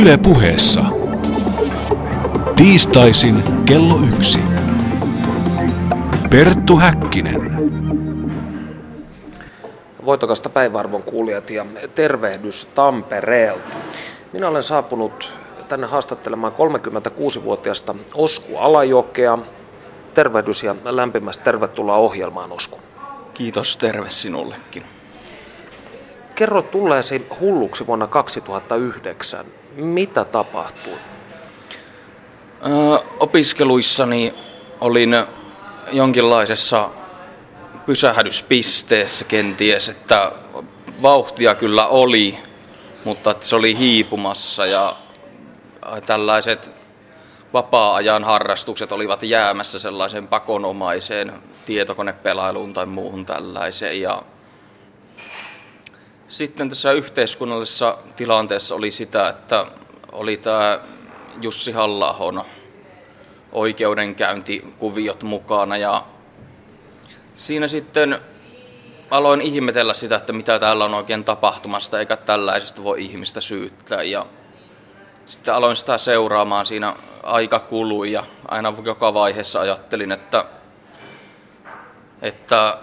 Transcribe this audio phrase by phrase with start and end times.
[0.00, 0.84] Yle puheessa.
[2.56, 4.40] Tiistaisin kello yksi.
[6.30, 7.40] Perttu Häkkinen.
[10.04, 13.76] Voitokasta päiväarvon kuulijat ja tervehdys Tampereelta.
[14.32, 15.32] Minä olen saapunut
[15.68, 19.38] tänne haastattelemaan 36-vuotiaasta Osku Alajokea.
[20.14, 22.78] Tervehdys ja lämpimästi tervetuloa ohjelmaan Osku.
[23.34, 24.82] Kiitos, terve sinullekin.
[26.34, 29.46] Kerro tulleesi hulluksi vuonna 2009.
[29.76, 30.92] Mitä tapahtui?
[30.92, 30.98] Ö,
[33.20, 34.34] opiskeluissani
[34.80, 35.16] olin
[35.92, 36.90] jonkinlaisessa
[37.86, 40.32] pysähdyspisteessä kenties, että
[41.02, 42.38] vauhtia kyllä oli,
[43.04, 44.96] mutta että se oli hiipumassa ja
[46.06, 46.72] tällaiset
[47.52, 51.32] vapaa-ajan harrastukset olivat jäämässä sellaiseen pakonomaiseen
[51.66, 54.00] tietokonepelailuun tai muuhun tällaiseen.
[54.00, 54.22] Ja
[56.34, 59.66] sitten tässä yhteiskunnallisessa tilanteessa oli sitä, että
[60.12, 60.80] oli tämä
[61.40, 62.16] Jussi halla
[63.52, 66.04] oikeudenkäyntikuviot mukana ja
[67.34, 68.18] siinä sitten
[69.10, 74.02] aloin ihmetellä sitä, että mitä täällä on oikein tapahtumasta, eikä tällaisesta voi ihmistä syyttää.
[74.02, 74.26] Ja
[75.26, 80.44] sitten aloin sitä seuraamaan, siinä aika kului ja aina joka vaiheessa ajattelin, että,
[82.22, 82.78] että,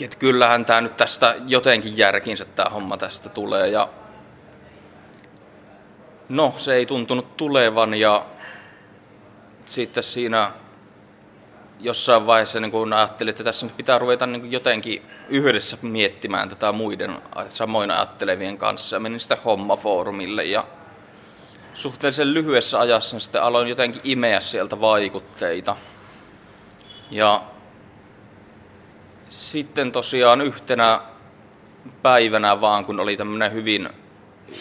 [0.00, 3.68] että kyllähän tämä nyt tästä jotenkin järkinsä tämä homma tästä tulee.
[3.68, 3.88] Ja
[6.28, 8.26] no, se ei tuntunut tulevan ja
[9.64, 10.52] sitten siinä
[11.80, 16.72] jossain vaiheessa niin kun ajattelin, että tässä nyt pitää ruveta niin jotenkin yhdessä miettimään tätä
[16.72, 18.96] muiden samoin ajattelevien kanssa.
[18.96, 20.66] Ja menin sitten hommafoorumille ja
[21.74, 25.76] suhteellisen lyhyessä ajassa sitten aloin jotenkin imeä sieltä vaikutteita.
[27.10, 27.42] Ja
[29.32, 31.00] sitten tosiaan yhtenä
[32.02, 33.88] päivänä vaan, kun oli tämmöinen hyvin,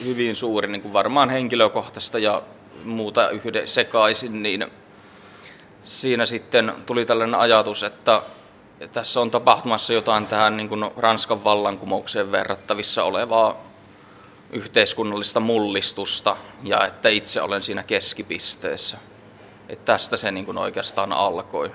[0.06, 2.44] hyvin suuri, niin kuin varmaan henkilökohtaista ja
[2.84, 4.68] muuta yhden sekaisin, niin
[5.82, 8.22] siinä sitten tuli tällainen ajatus, että
[8.94, 13.64] tässä on tapahtumassa jotain tähän niin kuin Ranskan vallankumoukseen verrattavissa olevaa
[14.52, 18.98] yhteiskunnallista mullistusta ja että itse olen siinä keskipisteessä.
[19.70, 21.72] Että tästä se niin kuin oikeastaan alkoi.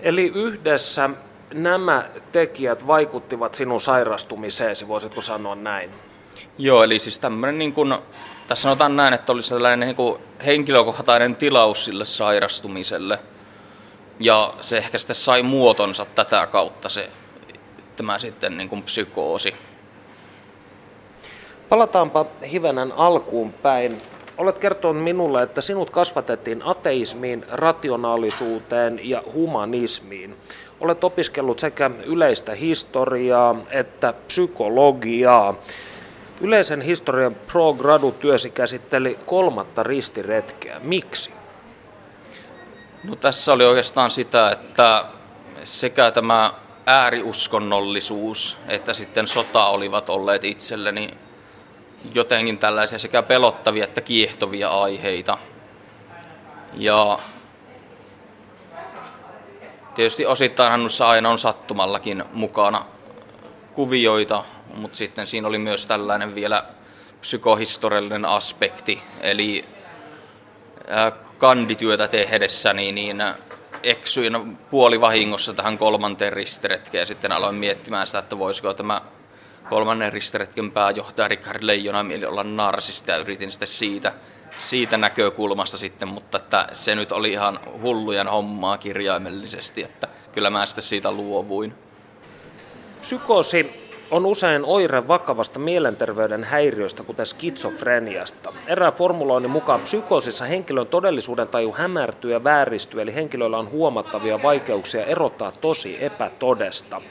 [0.00, 1.10] Eli yhdessä
[1.54, 5.90] nämä tekijät vaikuttivat sinun sairastumiseesi, voisitko sanoa näin?
[6.58, 7.94] Joo, eli siis tämmöinen, niin kuin,
[8.48, 13.18] tässä sanotaan näin, että oli sellainen niin kuin henkilökohtainen tilaus sille sairastumiselle.
[14.20, 17.10] Ja se ehkä sitten sai muotonsa tätä kautta se,
[17.96, 19.54] tämä sitten niin kuin psykoosi.
[21.68, 24.02] Palataanpa hivenen alkuun päin.
[24.38, 30.36] Olet kertonut minulle, että sinut kasvatettiin ateismiin, rationaalisuuteen ja humanismiin.
[30.80, 35.54] Olet opiskellut sekä yleistä historiaa että psykologiaa.
[36.40, 40.80] Yleisen historian pro gradu työsi käsitteli kolmatta ristiretkeä.
[40.82, 41.30] Miksi?
[43.04, 45.04] No tässä oli oikeastaan sitä, että
[45.64, 46.54] sekä tämä
[46.86, 51.08] ääriuskonnollisuus että sitten sota olivat olleet itselleni
[52.14, 55.38] jotenkin tällaisia sekä pelottavia että kiehtovia aiheita.
[56.74, 57.18] Ja
[59.98, 62.84] tietysti osittain noissa aina on sattumallakin mukana
[63.74, 64.44] kuvioita,
[64.74, 66.64] mutta sitten siinä oli myös tällainen vielä
[67.20, 69.64] psykohistoriallinen aspekti, eli
[71.38, 73.22] kandityötä tehdessäni niin
[73.82, 79.00] eksyin puolivahingossa tähän kolmanteen ristiretkeen ja sitten aloin miettimään sitä, että voisiko tämä
[79.68, 84.12] kolmannen ristiretken pääjohtaja Richard Leijonamieli olla narsista ja yritin sitten siitä,
[84.58, 90.66] siitä näkökulmasta sitten, mutta että se nyt oli ihan hullujen hommaa kirjaimellisesti, että kyllä mä
[90.66, 91.74] sitten siitä luovuin.
[93.00, 98.52] Psykoosi on usein oire vakavasta mielenterveyden häiriöstä, kuten skitsofreniasta.
[98.66, 105.04] Erään formuloinnin mukaan psykoosissa henkilön todellisuuden taju hämärtyy ja vääristyy, eli henkilöllä on huomattavia vaikeuksia
[105.04, 107.02] erottaa tosi epätodesta.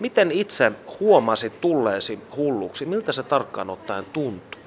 [0.00, 2.86] Miten itse huomasit tulleesi hulluksi?
[2.86, 4.59] Miltä se tarkkaan ottaen tuntui?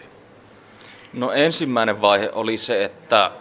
[1.14, 3.32] No ensimmäinen vaihe oli se, että,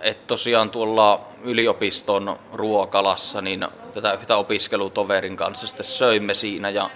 [0.00, 6.90] että tosiaan tuolla yliopiston ruokalassa niin tätä yhtä opiskelutoverin kanssa sitten söimme siinä ja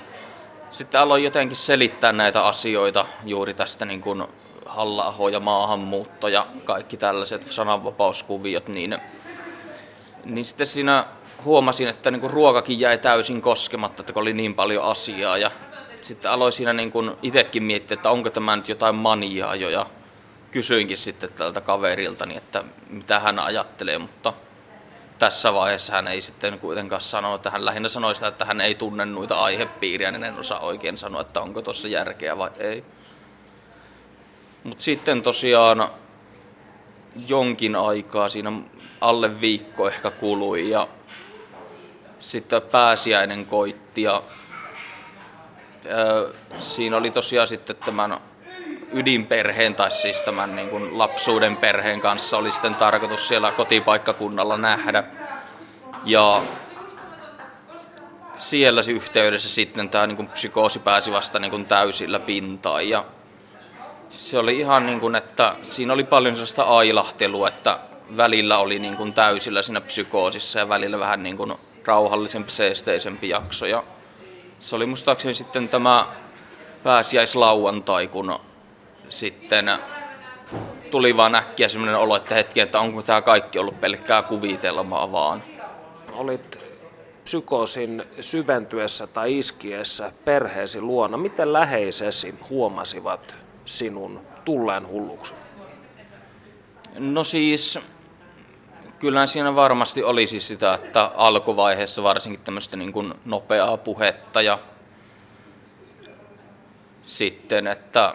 [0.71, 4.25] sitten aloin jotenkin selittää näitä asioita juuri tästä niin kuin
[4.67, 8.99] halla ja maahanmuutto ja kaikki tällaiset sananvapauskuviot, niin,
[10.25, 11.05] niin sitten siinä
[11.45, 15.39] huomasin, että niin kuin ruokakin jäi täysin koskematta, että oli niin paljon asiaa.
[15.39, 15.51] Ja
[16.05, 19.69] sitten aloin siinä niin kuin itsekin miettiä, että onko tämä nyt jotain maniaa jo.
[19.69, 19.87] Ja
[20.51, 24.33] kysyinkin sitten tältä kaverilta, että mitä hän ajattelee, mutta
[25.19, 28.75] tässä vaiheessa hän ei sitten kuitenkaan sano, että hän lähinnä sanoi sitä, että hän ei
[28.75, 32.85] tunne noita aihepiiriä, niin en osaa oikein sanoa, että onko tuossa järkeä vai ei.
[34.65, 35.91] Mutta sitten tosiaan
[37.27, 38.53] jonkin aikaa, siinä
[39.01, 40.89] alle viikko ehkä kului ja
[42.19, 44.23] sitten pääsiäinen koitti ja
[46.59, 48.21] siinä oli tosiaan sitten tämän
[48.93, 55.05] ydinperheen tai siis tämän niin kuin lapsuuden perheen kanssa oli sitten tarkoitus siellä kotipaikkakunnalla nähdä.
[56.05, 56.43] Ja
[58.37, 62.89] siellä yhteydessä sitten tämä niin kuin psykoosi pääsi vasta niin kuin täysillä pintaan.
[62.89, 63.05] Ja
[64.11, 67.79] se oli ihan niin kuin, että siinä oli paljon sellaista ailahtelua, että
[68.17, 71.55] välillä oli niin kuin täysillä siinä psykoosissa ja välillä vähän niin kuin
[71.85, 73.67] rauhallisempi, seesteisempi jakso.
[73.67, 73.83] Ja
[74.59, 76.07] se oli muistaakseni sitten tämä
[76.83, 78.39] pääsiäislauantai, kun
[79.09, 79.71] sitten
[80.91, 85.43] tuli vaan äkkiä sellainen olo, että hetki, että onko tämä kaikki ollut pelkkää kuvitelmaa vaan.
[86.13, 86.59] Olit
[87.25, 91.17] psykoosin syventyessä tai iskiessä perheesi luona.
[91.17, 95.35] Miten läheisesi huomasivat sinun tulleen hulluksi?
[96.99, 97.79] No siis,
[98.99, 104.59] kyllä siinä varmasti oli siis sitä, että alkuvaiheessa varsinkin tämmöistä niin kuin nopeaa puhetta ja
[107.03, 108.15] sitten, että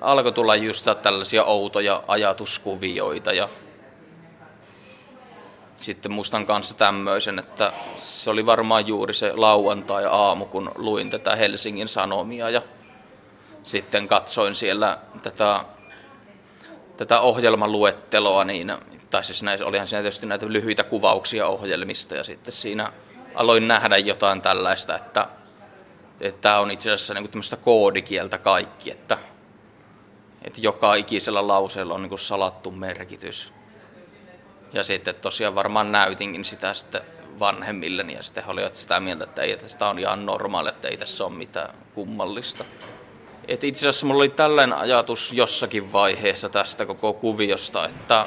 [0.00, 3.48] alkoi tulla just tällaisia outoja ajatuskuvioita ja
[5.76, 11.88] sitten mustan kanssa tämmöisen, että se oli varmaan juuri se lauantai-aamu, kun luin tätä Helsingin
[11.88, 12.62] Sanomia ja
[13.62, 15.64] sitten katsoin siellä tätä,
[16.96, 18.72] tätä ohjelmaluetteloa, niin,
[19.10, 22.92] tai siis näissä, olihan siinä tietysti näitä lyhyitä kuvauksia ohjelmista ja sitten siinä
[23.34, 25.28] aloin nähdä jotain tällaista, että,
[26.40, 29.18] tämä on itse asiassa niin tämmöistä koodikieltä kaikki, että
[30.44, 33.52] että joka ikisellä lauseella on niin salattu merkitys.
[34.72, 37.00] Ja sitten tosiaan varmaan näytinkin sitä sitten
[37.38, 40.88] vanhemmilleni ja sitten he olivat sitä mieltä, että ei, että sitä on ihan normaali, että
[40.88, 42.64] ei tässä ole mitään kummallista.
[43.48, 48.26] Et itse asiassa mulla oli tällainen ajatus jossakin vaiheessa tästä koko kuviosta, että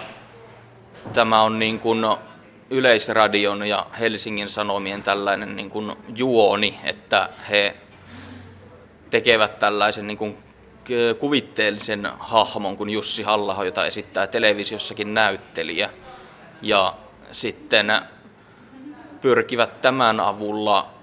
[1.14, 2.06] tämä on niin kuin
[2.70, 7.76] Yleisradion ja Helsingin Sanomien tällainen niin kuin juoni, että he
[9.10, 10.38] tekevät tällaisen niin kuin
[11.20, 15.90] kuvitteellisen hahmon kuin Jussi halla jota esittää televisiossakin näyttelijä.
[16.62, 16.94] Ja
[17.32, 18.02] sitten
[19.22, 20.97] pyrkivät tämän avulla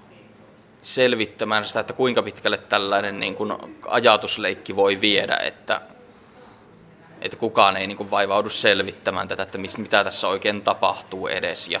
[0.85, 3.53] selvittämään sitä, että kuinka pitkälle tällainen niin kuin
[3.87, 5.81] ajatusleikki voi viedä, että,
[7.21, 11.67] että kukaan ei niin kuin vaivaudu selvittämään tätä, että mitä tässä oikein tapahtuu edes.
[11.67, 11.79] Ja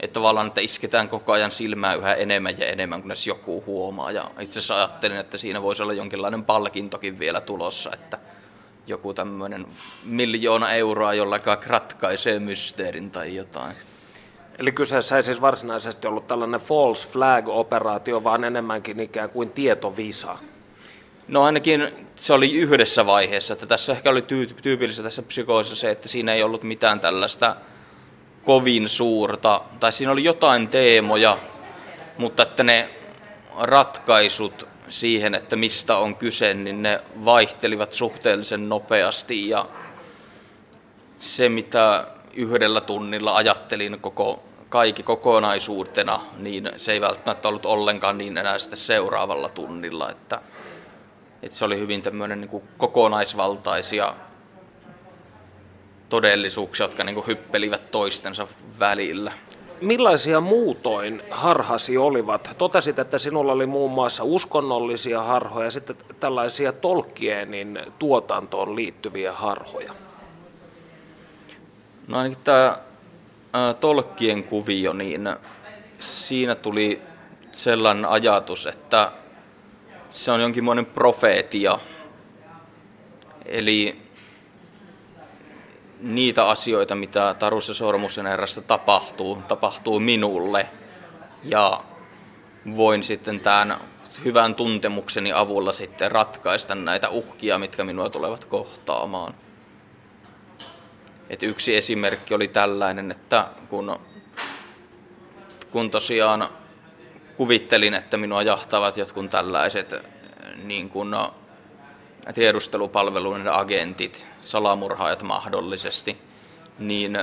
[0.00, 4.10] että tavallaan, että isketään koko ajan silmää yhä enemmän ja enemmän, kunnes joku huomaa.
[4.10, 8.18] Ja itse asiassa ajattelin, että siinä voisi olla jonkinlainen palkintokin vielä tulossa, että
[8.86, 9.66] joku tämmöinen
[10.04, 13.76] miljoona euroa, jolla ratkaisee mysteerin tai jotain.
[14.58, 20.38] Eli kyseessä ei siis varsinaisesti ollut tällainen false flag-operaatio, vaan enemmänkin ikään kuin tietovisa.
[21.28, 24.24] No ainakin se oli yhdessä vaiheessa, että tässä ehkä oli
[24.62, 27.56] tyypillistä tässä psykoosissa se, että siinä ei ollut mitään tällaista
[28.44, 31.38] kovin suurta, tai siinä oli jotain teemoja,
[32.18, 32.90] mutta että ne
[33.60, 39.66] ratkaisut siihen, että mistä on kyse, niin ne vaihtelivat suhteellisen nopeasti ja
[41.16, 42.06] se, mitä
[42.36, 48.76] yhdellä tunnilla ajattelin koko, kaikki kokonaisuutena, niin se ei välttämättä ollut ollenkaan niin enää sitten
[48.76, 50.40] seuraavalla tunnilla, että,
[51.42, 54.14] että se oli hyvin tämmöinen niin kokonaisvaltaisia
[56.08, 58.46] todellisuuksia, jotka niin kuin hyppelivät toistensa
[58.78, 59.32] välillä.
[59.80, 62.50] Millaisia muutoin harhasi olivat?
[62.58, 69.92] Totesit, että sinulla oli muun muassa uskonnollisia harhoja ja sitten tällaisia Tolkienin tuotantoon liittyviä harhoja.
[72.08, 72.76] No ainakin tämä
[73.80, 75.36] Tolkien kuvio, niin
[75.98, 77.02] siinä tuli
[77.52, 79.12] sellainen ajatus, että
[80.10, 81.78] se on jonkinlainen profeetia.
[83.44, 84.02] Eli
[86.00, 90.66] niitä asioita, mitä Tarussa Sormusen erässä tapahtuu, tapahtuu minulle.
[91.44, 91.80] Ja
[92.76, 93.76] voin sitten tämän
[94.24, 99.34] hyvän tuntemukseni avulla sitten ratkaista näitä uhkia, mitkä minua tulevat kohtaamaan.
[101.30, 103.98] Et yksi esimerkki oli tällainen, että kun,
[105.70, 106.48] kun tosiaan
[107.36, 109.94] kuvittelin, että minua jahtavat jotkut tällaiset
[110.62, 111.16] niin kuin
[112.34, 116.18] tiedustelupalveluiden agentit, salamurhaajat mahdollisesti,
[116.78, 117.18] niin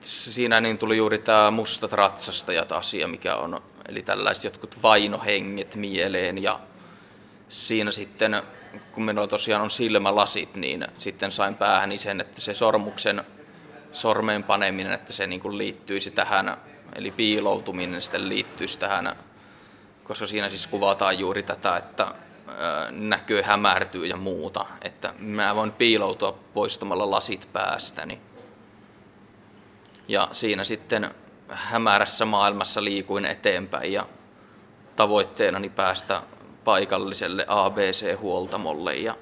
[0.00, 6.42] siinä niin tuli juuri tämä mustat ratsastajat asia, mikä on, eli tällaiset jotkut vainohenget mieleen
[6.42, 6.60] ja
[7.54, 8.42] siinä sitten,
[8.92, 13.24] kun minulla tosiaan on silmälasit, niin sitten sain päähäni sen, että se sormuksen
[13.92, 16.56] sormeen paneminen, että se niin kuin liittyisi tähän,
[16.94, 19.16] eli piiloutuminen sitten liittyisi tähän,
[20.04, 22.14] koska siinä siis kuvataan juuri tätä, että
[22.90, 24.66] näkö hämärtyy ja muuta.
[24.82, 28.20] Että mä voin piiloutua poistamalla lasit päästäni.
[30.08, 31.14] Ja siinä sitten
[31.48, 34.06] hämärässä maailmassa liikuin eteenpäin ja
[34.96, 36.22] tavoitteenani päästä
[36.64, 39.16] paikalliselle ABC-huoltamolle ja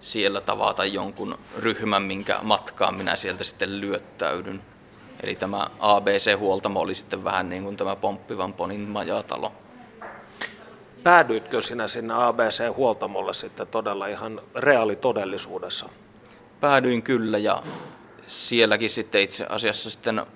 [0.00, 4.62] siellä tavata jonkun ryhmän, minkä matkaan minä sieltä sitten lyöttäydyn.
[5.22, 9.52] Eli tämä ABC-huoltamo oli sitten vähän niin kuin tämä Pomppivan Ponin majatalo.
[11.02, 15.88] Päädyitkö sinä sinne ABC-huoltamolle sitten todella ihan reaalitodellisuudessa?
[16.60, 17.62] Päädyin kyllä ja
[18.26, 20.26] sielläkin sitten itse asiassa sitten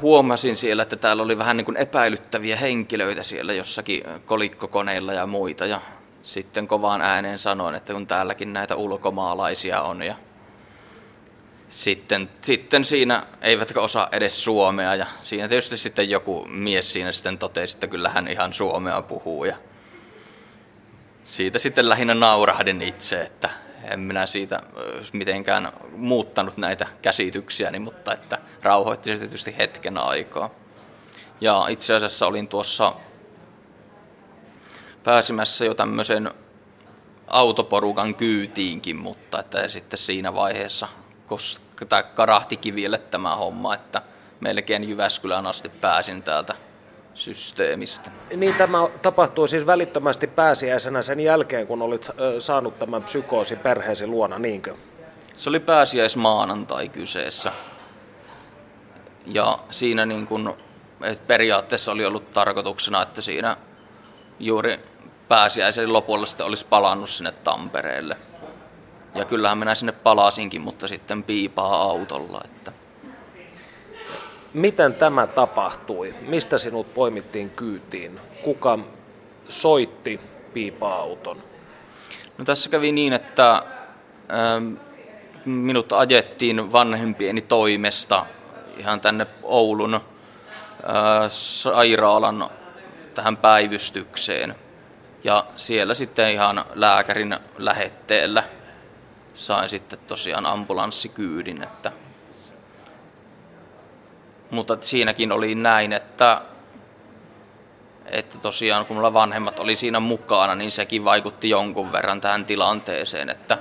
[0.00, 5.66] huomasin siellä, että täällä oli vähän niin kuin epäilyttäviä henkilöitä siellä jossakin kolikkokoneilla ja muita.
[5.66, 5.80] Ja
[6.22, 10.14] sitten kovaan ääneen sanoin, että kun täälläkin näitä ulkomaalaisia on ja
[11.68, 17.38] sitten, sitten siinä eivätkä osaa edes suomea ja siinä tietysti sitten joku mies siinä sitten
[17.38, 19.56] totesi, että kyllä hän ihan suomea puhuu ja
[21.24, 23.50] siitä sitten lähinnä naurahdin itse, että
[23.84, 24.60] en minä siitä
[25.12, 30.50] mitenkään muuttanut näitä käsityksiäni, mutta että rauhoitti se tietysti hetken aikaa.
[31.40, 32.94] Ja itse asiassa olin tuossa
[35.04, 36.30] pääsemässä jo tämmöisen
[37.26, 40.88] autoporukan kyytiinkin, mutta että sitten siinä vaiheessa
[41.28, 44.02] koska karahti kiville tämä homma, että
[44.40, 46.54] melkein Jyväskylään asti pääsin täältä
[47.18, 48.10] systeemistä.
[48.36, 54.38] Niin tämä tapahtui siis välittömästi pääsiäisenä sen jälkeen, kun olit saanut tämän psykoosi perheesi luona,
[54.38, 54.74] niinkö?
[55.36, 57.52] Se oli pääsiäismaanantai kyseessä.
[59.26, 60.56] Ja siinä niin kun,
[61.02, 63.56] että periaatteessa oli ollut tarkoituksena, että siinä
[64.40, 64.80] juuri
[65.28, 68.16] pääsiäisen lopulla sitten olisi palannut sinne Tampereelle.
[69.14, 72.40] Ja kyllähän minä sinne palasinkin, mutta sitten piipaa autolla.
[72.44, 72.72] Että
[74.54, 76.14] Miten tämä tapahtui?
[76.20, 78.20] Mistä sinut poimittiin kyytiin?
[78.44, 78.78] Kuka
[79.48, 80.20] soitti
[80.52, 81.42] piipa-auton?
[82.38, 83.62] No tässä kävi niin, että
[84.32, 84.74] ähm,
[85.44, 88.26] minut ajettiin vanhempieni toimesta
[88.76, 90.02] ihan tänne Oulun äh,
[91.28, 92.50] sairaalan
[93.14, 94.54] tähän päivystykseen.
[95.24, 98.44] Ja siellä sitten ihan lääkärin lähetteellä
[99.34, 101.92] sain sitten tosiaan ambulanssikyydin, että
[104.50, 106.42] mutta siinäkin oli näin, että,
[108.06, 113.30] että tosiaan kun mulla vanhemmat oli siinä mukana, niin sekin vaikutti jonkun verran tähän tilanteeseen,
[113.30, 113.58] että,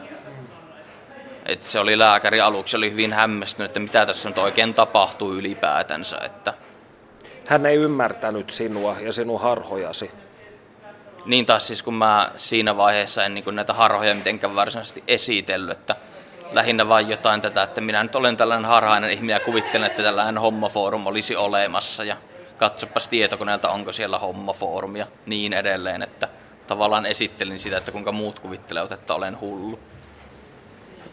[1.45, 6.17] että se oli lääkäri aluksi oli hyvin hämmästynyt, että mitä tässä nyt oikein tapahtuu ylipäätänsä.
[6.17, 6.53] Että...
[7.47, 10.11] Hän ei ymmärtänyt sinua ja sinun harhojasi.
[11.25, 15.95] Niin taas siis kun mä siinä vaiheessa en niin näitä harhoja mitenkään varsinaisesti esitellyt, että
[16.51, 20.37] lähinnä vain jotain tätä, että minä nyt olen tällainen harhainen ihminen ja kuvittelen, että tällainen
[20.37, 22.17] hommafoorum olisi olemassa ja
[22.57, 26.29] katsopas tietokoneelta, onko siellä hommaforum ja niin edelleen, että
[26.67, 29.79] tavallaan esittelin sitä, että kuinka muut kuvittelevat, että olen hullu.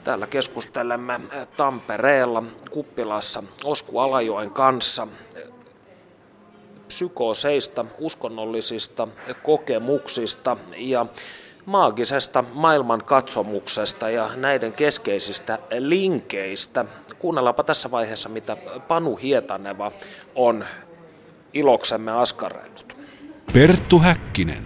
[0.05, 1.21] Täällä keskustelemme
[1.57, 5.07] Tampereella Kuppilassa Osku Alajoen kanssa
[6.88, 9.09] psykooseista, uskonnollisista
[9.43, 11.07] kokemuksista ja
[11.66, 16.85] maagisesta maailmankatsomuksesta ja näiden keskeisistä linkeistä.
[17.18, 18.56] Kuunnellaanpa tässä vaiheessa, mitä
[18.88, 19.92] Panu Hietaneva
[20.35, 20.64] on
[21.52, 22.97] iloksemme askarrellut.
[23.52, 24.64] Perttu Häkkinen.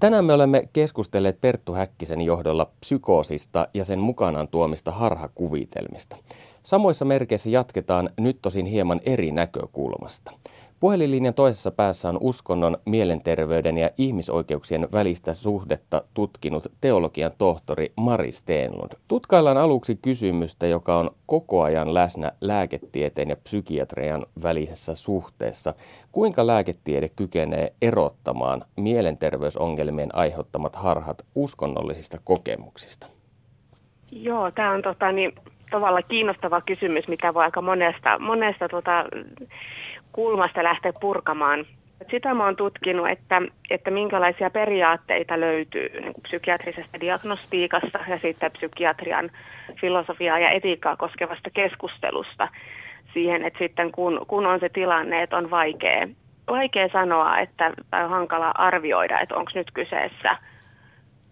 [0.00, 6.16] Tänään me olemme keskustelleet Perttu Häkkisen johdolla psykoosista ja sen mukanaan tuomista harhakuvitelmista.
[6.62, 10.32] Samoissa merkeissä jatketaan nyt tosin hieman eri näkökulmasta.
[10.80, 18.92] Puhelinlinjan toisessa päässä on uskonnon, mielenterveyden ja ihmisoikeuksien välistä suhdetta tutkinut teologian tohtori Mari Steenlund.
[19.08, 25.74] Tutkaillaan aluksi kysymystä, joka on koko ajan läsnä lääketieteen ja psykiatrian välisessä suhteessa.
[26.12, 33.06] Kuinka lääketiede kykenee erottamaan mielenterveysongelmien aiheuttamat harhat uskonnollisista kokemuksista?
[34.12, 35.32] Joo, tämä on tota, niin,
[35.70, 39.04] tavallaan kiinnostava kysymys, mitä voi aika monesta, monesta tota,
[40.12, 41.66] kulmasta lähteä purkamaan.
[42.10, 48.52] Sitä mä oon tutkinut, että, että minkälaisia periaatteita löytyy niin kuin psykiatrisesta diagnostiikasta ja sitten
[48.52, 49.30] psykiatrian
[49.80, 52.48] filosofiaa ja etiikkaa koskevasta keskustelusta
[53.12, 56.08] siihen, että sitten kun, kun on se tilanne, että on vaikea,
[56.48, 60.36] vaikea sanoa, että tai on hankala arvioida, että onko nyt kyseessä–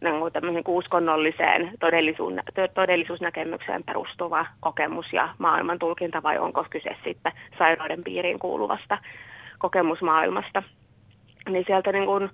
[0.00, 1.72] niin uskonnolliseen
[2.74, 8.98] todellisuusnäkemykseen perustuva kokemus ja maailman tulkinta vai onko kyse sitten sairauden piiriin kuuluvasta
[9.58, 10.62] kokemusmaailmasta.
[11.48, 12.30] Niin sieltä niin kuin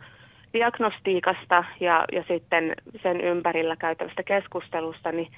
[0.52, 5.32] diagnostiikasta ja, ja sitten sen ympärillä käytävästä keskustelusta niin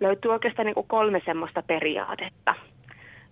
[0.00, 2.54] löytyy oikeastaan niin kuin kolme semmoista periaatetta.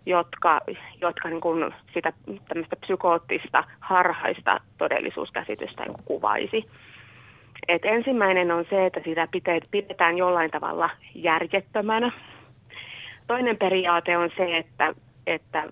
[0.06, 0.60] jotka,
[1.00, 2.12] jotka niin kuin sitä
[2.48, 6.64] tämmöistä psykoottista, harhaista todellisuuskäsitystä niin kuvaisi.
[7.68, 9.28] Et ensimmäinen on se, että sitä
[9.70, 12.12] pidetään jollain tavalla järjettömänä.
[13.26, 14.94] Toinen periaate on se, että,
[15.26, 15.62] että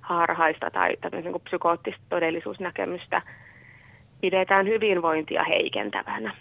[0.00, 3.22] harhaista tai niin psykoottista todellisuusnäkemystä
[4.20, 6.34] pidetään hyvinvointia heikentävänä.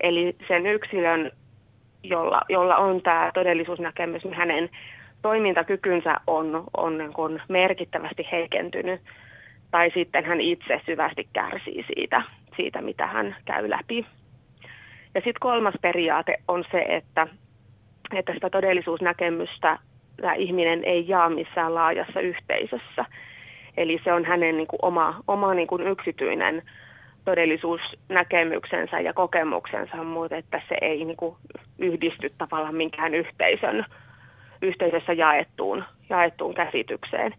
[0.00, 1.32] Eli sen yksilön,
[2.02, 4.70] jolla, jolla on tämä todellisuusnäkemys, niin hänen
[5.22, 9.00] toimintakykynsä on, on niin kuin merkittävästi heikentynyt,
[9.70, 12.22] tai sitten hän itse syvästi kärsii siitä,
[12.56, 14.06] siitä mitä hän käy läpi.
[15.14, 17.26] Ja sitten kolmas periaate on se, että,
[18.14, 19.78] että sitä todellisuusnäkemystä
[20.20, 23.04] tämä ihminen ei jaa missään laajassa yhteisössä.
[23.76, 26.62] Eli se on hänen niin kuin oma, oma niin kuin yksityinen
[27.24, 31.36] todellisuusnäkemyksensä ja kokemuksensa, mutta että se ei niin kuin
[31.78, 33.84] yhdisty tavallaan minkään yhteisön,
[34.62, 37.34] yhteisössä jaettuun, jaettuun käsitykseen.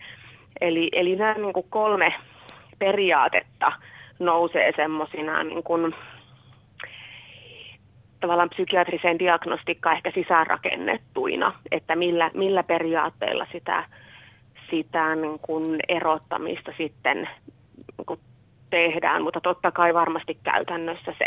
[0.61, 2.13] Eli, eli nämä niin kuin kolme
[2.79, 3.71] periaatetta
[4.19, 5.95] nousee semmoisina niin kuin,
[8.21, 13.85] tavallaan psykiatriseen diagnostiikkaan ehkä sisäänrakennettuina, että millä, millä periaatteilla sitä,
[14.69, 17.17] sitä niin kuin erottamista sitten
[17.97, 18.19] niin kuin
[18.69, 21.25] tehdään, mutta totta kai varmasti käytännössä se,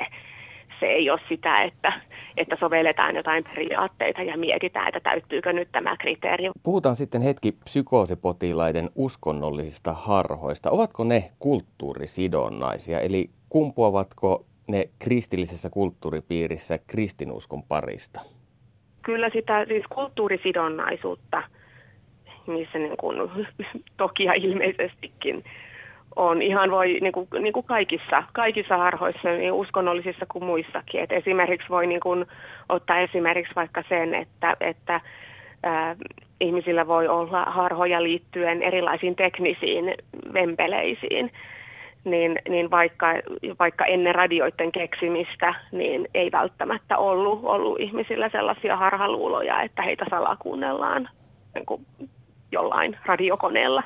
[0.81, 1.93] se ei ole sitä, että,
[2.37, 6.51] että sovelletaan jotain periaatteita ja mietitään, että täyttyykö nyt tämä kriteeri.
[6.63, 10.71] Puhutaan sitten hetki psykoosipotilaiden uskonnollisista harhoista.
[10.71, 18.21] Ovatko ne kulttuurisidonnaisia, eli kumpuavatko ne kristillisessä kulttuuripiirissä kristinuskon parista?
[19.03, 21.43] Kyllä sitä siis kulttuurisidonnaisuutta,
[22.47, 23.31] missä niin kuin,
[23.97, 25.45] toki ja ilmeisestikin
[26.17, 31.01] on ihan voi niin kuin, niin kuin kaikissa, kaikissa harhoissa, niin uskonnollisissa kuin muissakin.
[31.01, 32.27] Et esimerkiksi voi niin kuin,
[32.69, 35.01] ottaa esimerkiksi vaikka sen, että, että
[35.63, 35.97] ää,
[36.41, 39.95] ihmisillä voi olla harhoja liittyen erilaisiin teknisiin
[40.33, 41.31] vempeleisiin
[42.05, 43.07] niin, niin vaikka,
[43.59, 51.09] vaikka ennen radioiden keksimistä, niin ei välttämättä ollut, ollut ihmisillä sellaisia harhaluuloja, että heitä salakuunnellaan
[51.55, 51.87] niin kuin
[52.53, 53.83] jollain radiokoneella.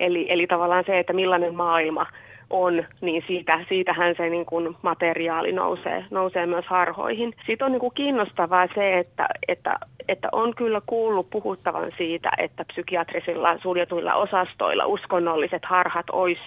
[0.00, 2.06] Eli, eli tavallaan se, että millainen maailma
[2.50, 7.34] on, niin siitä, siitähän se niin kuin materiaali nousee, nousee myös harhoihin.
[7.46, 12.64] Sitten on niin kuin kiinnostavaa se, että, että, että on kyllä kuullut puhuttavan siitä, että
[12.64, 16.42] psykiatrisilla suljetuilla osastoilla uskonnolliset harhat olisi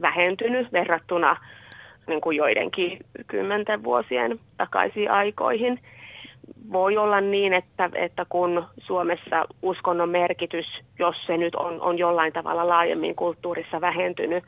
[0.00, 1.36] vähentynyt verrattuna
[2.06, 5.80] niin kuin joidenkin kymmenten vuosien takaisiin aikoihin.
[6.72, 10.66] Voi olla niin, että, että kun Suomessa uskonnon merkitys,
[10.98, 14.44] jos se nyt on, on jollain tavalla laajemmin kulttuurissa vähentynyt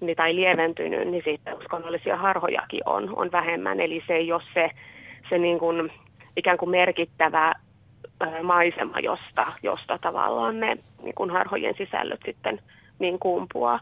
[0.00, 3.80] niin, tai lieventynyt, niin sitten uskonnollisia harhojakin on, on vähemmän.
[3.80, 4.70] Eli se ei ole se,
[5.30, 5.92] se niin kuin,
[6.36, 7.54] ikään kuin merkittävä
[8.42, 12.60] maisema, josta, josta tavallaan ne niin kuin harhojen sisällöt sitten
[12.98, 13.80] niin kumpuaa.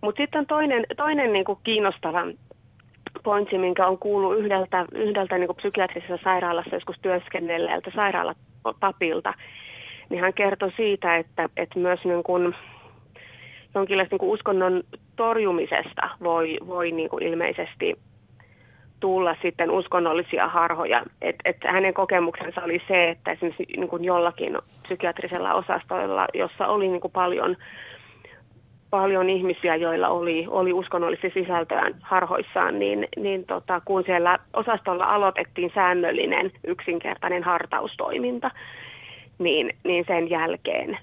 [0.00, 2.26] Mutta sitten toinen, toinen niin kuin kiinnostava
[3.22, 9.34] pointsi, minkä on kuullut yhdeltä, yhdeltä niin kuin psykiatrisessa sairaalassa joskus työskennelleeltä sairaalapapilta,
[10.08, 12.54] niin hän kertoi siitä, että, että myös niin kuin
[13.74, 14.82] jonkinlaista niin kuin uskonnon
[15.16, 17.96] torjumisesta voi, voi niin kuin ilmeisesti
[19.00, 21.02] tulla sitten uskonnollisia harhoja.
[21.22, 26.88] Et, et hänen kokemuksensa oli se, että esimerkiksi niin kuin jollakin psykiatrisella osastoilla, jossa oli
[26.88, 27.56] niin kuin paljon
[28.90, 35.70] paljon ihmisiä, joilla oli, oli uskonnollisia sisältöä harhoissaan, niin, niin tota, kun siellä osastolla aloitettiin
[35.74, 38.50] säännöllinen yksinkertainen hartaustoiminta,
[39.38, 40.98] niin, niin sen jälkeen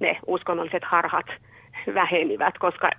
[0.00, 1.26] ne uskonnolliset harhat
[1.94, 2.90] vähenivät, koska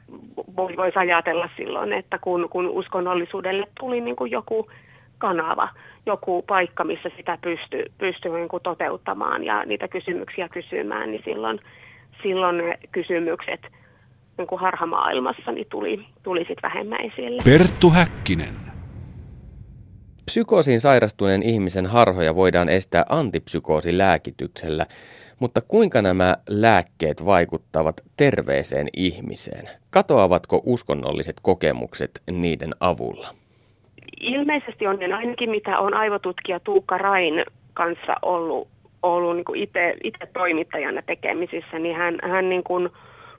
[0.56, 4.70] voisi ajatella silloin, että kun, kun uskonnollisuudelle tuli niin kuin joku
[5.18, 5.70] kanava,
[6.06, 11.60] joku paikka, missä sitä pystyy pysty niin toteuttamaan ja niitä kysymyksiä kysymään, niin silloin,
[12.24, 13.68] silloin ne kysymykset–
[14.38, 17.42] niin kuin harhamaailmassa niin tuli, tuli sit vähemmän esille.
[17.46, 18.68] Perttu Häkkinen.
[20.26, 24.86] Psykoosiin sairastuneen ihmisen harhoja voidaan estää antipsykoosilääkityksellä,
[25.40, 29.70] mutta kuinka nämä lääkkeet vaikuttavat terveeseen ihmiseen?
[29.90, 33.28] Katoavatko uskonnolliset kokemukset niiden avulla?
[34.20, 38.68] Ilmeisesti on, ainakin mitä on aivotutkija Tuukka Rain kanssa ollut,
[39.04, 39.70] ollut niin
[40.04, 42.90] itse toimittajana tekemisissä, niin hän, hän niin kuin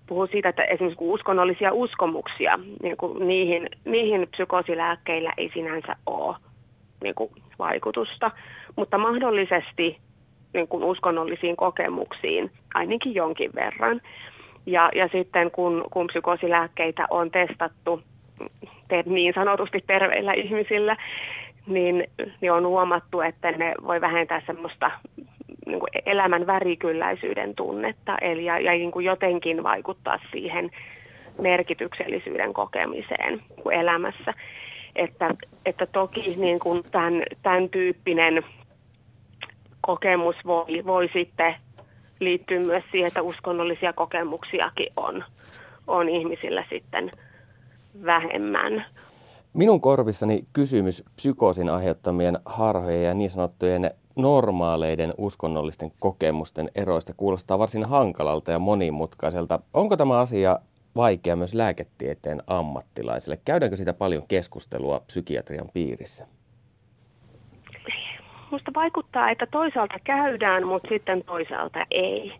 [0.09, 6.37] puhuu siitä, että esimerkiksi uskonnollisia uskomuksia, niin kuin niihin, niihin psykoosilääkkeillä ei sinänsä ole
[7.03, 8.31] niin kuin vaikutusta,
[8.77, 9.99] mutta mahdollisesti
[10.55, 14.01] niin kuin uskonnollisiin kokemuksiin ainakin jonkin verran.
[14.67, 18.03] Ja, ja sitten kun, kun psykoosilääkkeitä on testattu
[18.89, 20.97] te, niin sanotusti terveillä ihmisillä,
[21.67, 22.05] niin,
[22.41, 24.91] niin on huomattu, että ne voi vähentää semmoista
[25.69, 30.71] niin kuin elämän värikylläisyyden tunnetta eli ja, ja niin kuin jotenkin vaikuttaa siihen
[31.41, 34.35] merkityksellisyyden kokemiseen elämässä.
[34.97, 35.35] Että,
[35.67, 38.43] että toki niin kuin tämän, tämän tyyppinen
[39.81, 41.55] kokemus voi, voi sitten
[42.21, 45.25] liittyä myös siihen, että uskonnollisia kokemuksiakin on,
[45.87, 47.11] on ihmisillä sitten
[48.05, 48.85] vähemmän.
[49.53, 57.89] Minun korvissani kysymys psykoosin aiheuttamien harhojen ja niin sanottujen normaaleiden uskonnollisten kokemusten eroista kuulostaa varsin
[57.89, 59.61] hankalalta ja monimutkaiselta.
[59.75, 60.59] Onko tämä asia
[60.97, 63.39] vaikea myös lääketieteen ammattilaisille?
[63.45, 66.27] Käydäänkö siitä paljon keskustelua psykiatrian piirissä?
[68.51, 72.33] Minusta vaikuttaa, että toisaalta käydään, mutta sitten toisaalta ei.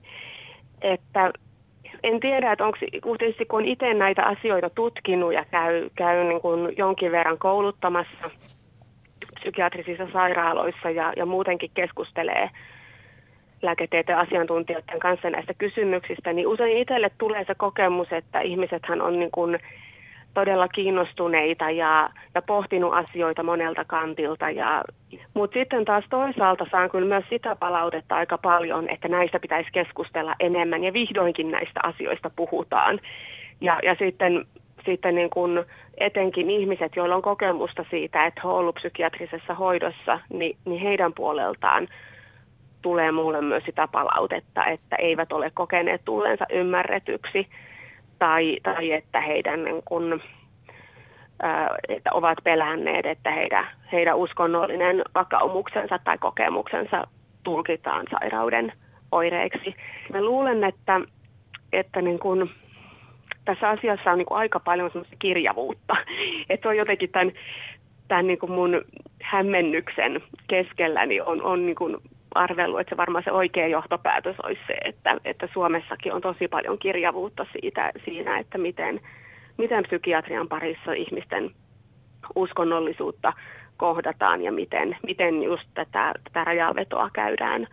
[0.83, 1.33] Että
[2.03, 2.79] en tiedä, että onko,
[3.19, 8.31] tietysti kun itse näitä asioita tutkinut ja käy, käy niin kuin jonkin verran kouluttamassa
[9.41, 12.51] psykiatrisissa sairaaloissa ja, ja muutenkin keskustelee
[13.63, 19.31] lääketieteen asiantuntijoiden kanssa näistä kysymyksistä, niin usein itselle tulee se kokemus, että ihmisethän on niin
[19.31, 19.59] kuin
[20.35, 24.51] todella kiinnostuneita ja, ja pohtinut asioita monelta kantilta.
[24.51, 24.85] Ja,
[25.35, 30.35] mutta sitten taas toisaalta saan kyllä myös sitä palautetta aika paljon, että näistä pitäisi keskustella
[30.41, 33.01] enemmän ja vihdoinkin näistä asioista puhutaan.
[33.61, 34.45] Ja, ja sitten,
[34.91, 35.65] sitten niin kun
[35.99, 41.89] etenkin ihmiset, joilla on kokemusta siitä, että he ovat psykiatrisessa hoidossa, niin, niin heidän puoleltaan
[42.83, 47.49] tulee mulle myös sitä palautetta, että eivät ole kokeneet tulleensa ymmärretyksi
[48.19, 50.21] tai, tai että heidän niin kun,
[51.89, 57.07] että ovat pelänneet, että heidän, heidän uskonnollinen vakaumuksensa tai kokemuksensa
[57.43, 58.73] tulkitaan sairauden
[59.13, 59.75] oireiksi.
[60.13, 61.01] Mä luulen, että,
[61.73, 62.51] että niin kun,
[63.49, 65.97] tässä asiassa on niin aika paljon kirjavuutta.
[66.51, 67.33] Että on jotenkin tämän,
[68.09, 68.85] tämän niin mun
[69.23, 71.77] hämmennyksen keskellä niin on, on niin
[72.35, 76.79] arvellut, että se varmaan se oikea johtopäätös olisi se, että, että Suomessakin on tosi paljon
[76.79, 79.01] kirjavuutta siitä, siinä, että miten,
[79.59, 81.51] miten psykiatrian parissa ihmisten
[82.35, 83.33] uskonnollisuutta
[83.77, 87.67] kohdataan ja miten, miten just tätä, tätä rajavetoa käydään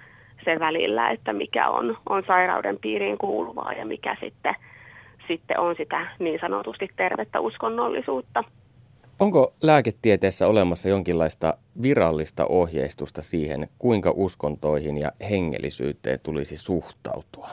[0.45, 4.55] sen välillä, että mikä on, on sairauden piiriin kuuluvaa ja mikä sitten,
[5.27, 8.43] sitten on sitä niin sanotusti tervettä uskonnollisuutta.
[9.19, 17.47] Onko lääketieteessä olemassa jonkinlaista virallista ohjeistusta siihen, kuinka uskontoihin ja hengellisyyteen tulisi suhtautua?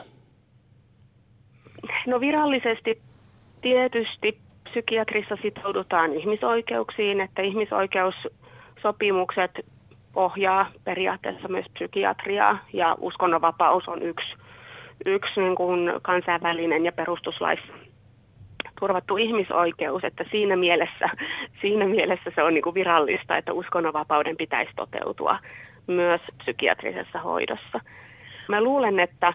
[2.07, 3.01] No virallisesti
[3.61, 4.37] tietysti
[4.69, 9.51] psykiatrissa sitoudutaan ihmisoikeuksiin, että ihmisoikeussopimukset
[10.15, 14.33] ohjaa periaatteessa myös psykiatriaa ja uskonnonvapaus on yksi,
[15.05, 17.73] yksi niin kuin kansainvälinen ja perustuslaissa
[18.79, 21.09] turvattu ihmisoikeus, että siinä mielessä,
[21.61, 25.39] siinä mielessä se on niin kuin virallista, että uskonnonvapauden pitäisi toteutua
[25.87, 27.79] myös psykiatrisessa hoidossa.
[28.47, 29.33] Mä luulen, että,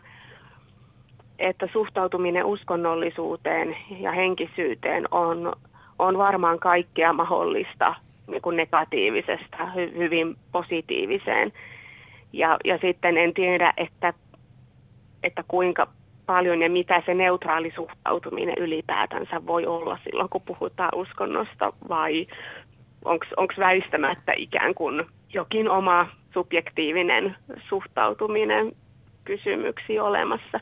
[1.39, 5.53] että suhtautuminen uskonnollisuuteen ja henkisyyteen on,
[5.99, 7.95] on varmaan kaikkea mahdollista
[8.27, 11.53] niin kuin negatiivisesta hy, hyvin positiiviseen.
[12.33, 14.13] Ja, ja sitten en tiedä, että,
[15.23, 15.87] että kuinka
[16.27, 22.27] paljon ja mitä se neutraali suhtautuminen ylipäätänsä voi olla silloin, kun puhutaan uskonnosta, vai
[23.37, 25.05] onko väistämättä ikään kuin
[25.35, 27.37] jokin oma subjektiivinen
[27.69, 28.73] suhtautuminen
[29.25, 30.61] kysymyksiin olemassa.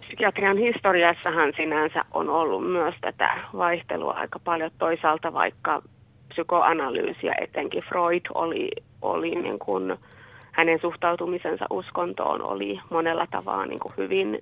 [0.00, 5.82] Psykiatrian historiassahan sinänsä on ollut myös tätä vaihtelua aika paljon toisaalta, vaikka
[6.28, 8.70] psykoanalyysiä, etenkin Freud oli,
[9.02, 9.96] oli niin kuin,
[10.54, 14.38] hänen suhtautumisensa uskontoon oli monella tavalla niin kuin hyvin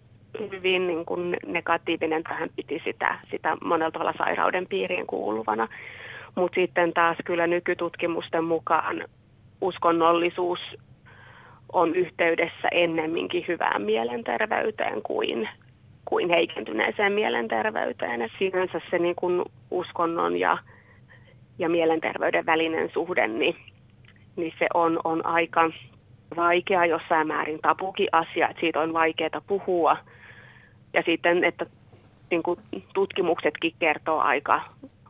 [0.50, 5.68] hyvin niin kuin negatiivinen, tähän piti sitä, sitä monella tavalla sairauden piiriin kuuluvana.
[6.34, 9.04] Mutta sitten taas kyllä nykytutkimusten mukaan
[9.60, 10.58] uskonnollisuus
[11.72, 15.48] on yhteydessä ennemminkin hyvään mielenterveyteen kuin,
[16.04, 18.22] kuin heikentyneeseen mielenterveyteen.
[18.22, 20.58] Et sinänsä se niin kuin uskonnon ja,
[21.58, 23.56] ja mielenterveyden välinen suhde, niin,
[24.36, 25.70] niin se on, on aika
[26.36, 29.96] vaikea jossain määrin tapukin asia, että siitä on vaikeaa puhua–
[30.94, 31.66] ja sitten, että
[32.30, 32.60] niin kuin
[32.94, 34.62] tutkimuksetkin kertoo aika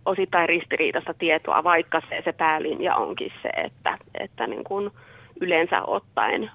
[0.06, 4.90] osittain ristiriitaista tietoa, vaikka se, se päälinja onkin se, että, että niin kuin
[5.40, 6.50] yleensä ottaen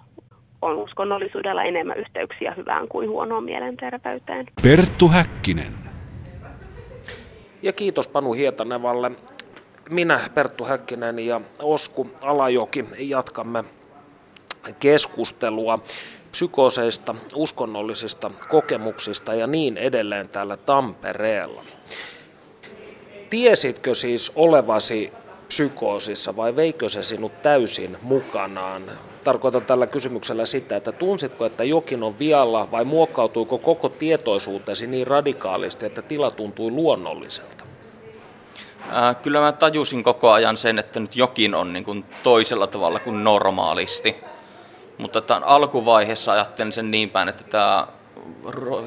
[0.61, 4.45] on uskonnollisuudella enemmän yhteyksiä hyvään kuin huonoon mielenterveyteen.
[4.63, 5.73] Perttu Häkkinen.
[7.61, 9.11] Ja kiitos Panu Hietanevalle.
[9.89, 13.63] Minä, Perttu Häkkinen ja Osku Alajoki jatkamme
[14.73, 15.79] keskustelua
[16.31, 21.63] psykooseista, uskonnollisista kokemuksista ja niin edelleen täällä Tampereella.
[23.29, 25.11] Tiesitkö siis olevasi
[25.47, 28.91] psykoosissa vai veikö se sinut täysin mukanaan?
[29.27, 35.07] tarkoitan tällä kysymyksellä sitä, että tunsitko, että jokin on vialla vai muokkautuiko koko tietoisuutesi niin
[35.07, 37.63] radikaalisti, että tila tuntui luonnolliselta?
[38.91, 42.99] Ää, kyllä mä tajusin koko ajan sen, että nyt jokin on niin kuin toisella tavalla
[42.99, 44.15] kuin normaalisti.
[44.97, 47.87] Mutta tämän alkuvaiheessa ajattelin sen niin päin, että tämä,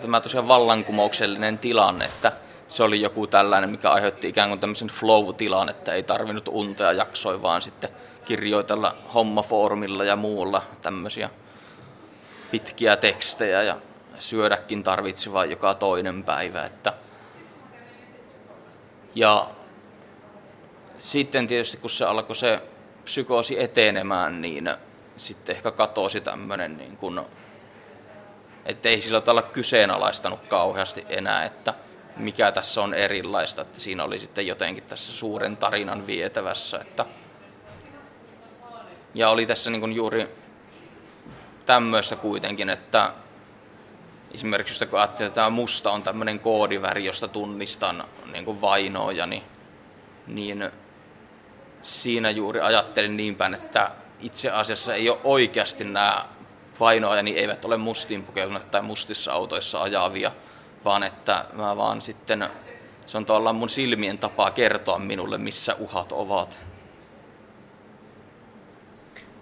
[0.01, 2.33] tämä tosiaan vallankumouksellinen tilanne, että
[2.69, 7.43] se oli joku tällainen, mikä aiheutti ikään kuin tämmöisen flow-tilan, että ei tarvinnut untea jaksoi,
[7.43, 7.91] vaan sitten
[8.25, 11.31] kirjoitella hommafoorumilla ja muulla tämmöisiä
[12.51, 13.77] pitkiä tekstejä ja
[14.19, 16.65] syödäkin tarvitsi vain joka toinen päivä.
[16.65, 16.93] Että
[19.15, 19.47] ja
[20.99, 22.63] sitten tietysti kun se alkoi se
[23.05, 24.71] psykoosi etenemään, niin
[25.21, 27.21] sitten ehkä katosi tämmöinen, niin kuin,
[28.65, 31.75] että ei sillä tavalla kyseenalaistanut kauheasti enää, että
[32.17, 37.07] mikä tässä on erilaista, että siinä oli sitten jotenkin tässä suuren tarinan vietävässä, että
[39.15, 40.29] ja oli tässä niin kuin juuri
[41.67, 43.13] tämmöistä kuitenkin, että
[44.35, 49.43] esimerkiksi kun ajattelin, että tämä musta on tämmöinen koodiväri, josta tunnistan niin kuin vainoja, niin,
[50.27, 50.71] niin
[51.83, 53.91] siinä juuri ajattelin niin päin, että
[54.23, 56.25] itse asiassa ei ole oikeasti nämä
[56.81, 60.33] vainoajani eivät ole mustiin pukeutuneet tai mustissa autoissa ajavia,
[60.85, 62.49] vaan että mä vaan sitten,
[63.07, 66.61] se on tavallaan mun silmien tapaa kertoa minulle, missä uhat ovat.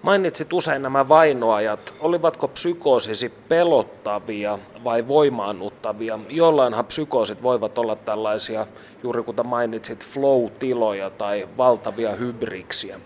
[0.03, 1.95] Mainitsit usein nämä vainoajat.
[2.01, 6.19] Olivatko psykoosisi pelottavia vai voimaannuttavia?
[6.29, 8.67] Jollainhan psykoosit voivat olla tällaisia,
[9.03, 13.01] juuri kuten mainitsit, flow-tiloja tai valtavia hybriksiä.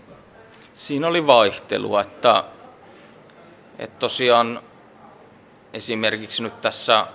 [0.73, 2.43] Siinä oli vaihtelua, että,
[3.79, 4.61] että tosiaan
[5.73, 7.07] esimerkiksi nyt tässä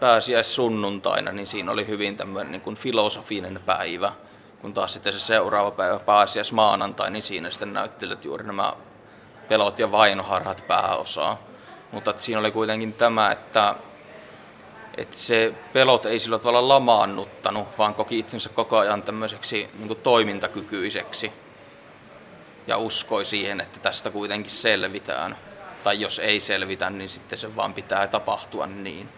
[0.00, 4.12] pääsiäissunnuntaina, niin siinä oli hyvin tämmöinen niin kuin filosofinen päivä,
[4.60, 8.72] kun taas sitten se seuraava päivä pääsiäismaanantai, niin siinä sitten näyttelivät juuri nämä
[9.48, 11.38] pelot ja vainoharhat pääosaa.
[11.92, 13.74] Mutta siinä oli kuitenkin tämä, että,
[14.96, 20.00] että se pelot ei sillä tavalla lamaannuttanut, vaan koki itsensä koko ajan tämmöiseksi niin kuin
[20.00, 21.32] toimintakykyiseksi
[22.66, 25.38] ja uskoi siihen, että tästä kuitenkin selvitään.
[25.82, 29.08] Tai jos ei selvitä, niin sitten se vaan pitää tapahtua niin,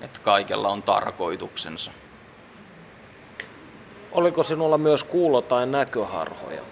[0.00, 1.90] että kaikella on tarkoituksensa.
[4.12, 6.62] Oliko sinulla myös kuulo- tai näköharhoja?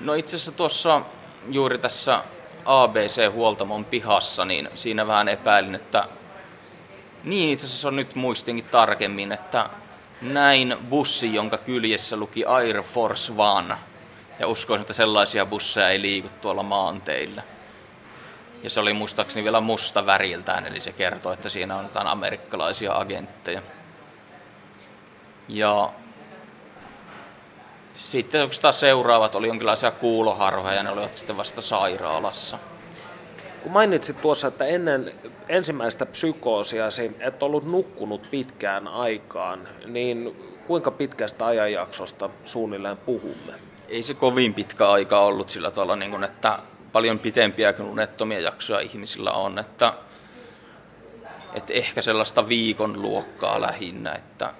[0.00, 1.02] No itse asiassa tuossa
[1.50, 2.22] juuri tässä
[2.64, 6.08] ABC-huoltamon pihassa, niin siinä vähän epäilin, että
[7.24, 9.70] niin itse asiassa on nyt muistinkin tarkemmin, että
[10.24, 13.74] näin bussi, jonka kyljessä luki Air Force One.
[14.38, 17.42] Ja uskoisin, että sellaisia busseja ei liiku tuolla maanteilla.
[18.62, 22.94] Ja se oli muistaakseni vielä musta väriltään, eli se kertoo, että siinä on jotain amerikkalaisia
[22.94, 23.62] agentteja.
[25.48, 25.90] Ja
[27.94, 32.58] sitten oikeastaan seuraavat oli jonkinlaisia kuuloharhoja ja ne olivat sitten vasta sairaalassa.
[33.64, 35.12] Kun mainitsit tuossa, että ennen
[35.48, 43.54] ensimmäistä psykoosiasi et ollut nukkunut pitkään aikaan, niin kuinka pitkästä ajanjaksosta suunnilleen puhumme?
[43.88, 46.58] Ei se kovin pitkä aika ollut sillä tavalla, niin kuin, että
[46.92, 49.94] paljon pitempiä kuin unettomia jaksoja ihmisillä on, että,
[51.54, 54.54] että ehkä sellaista viikon luokkaa lähinnä, että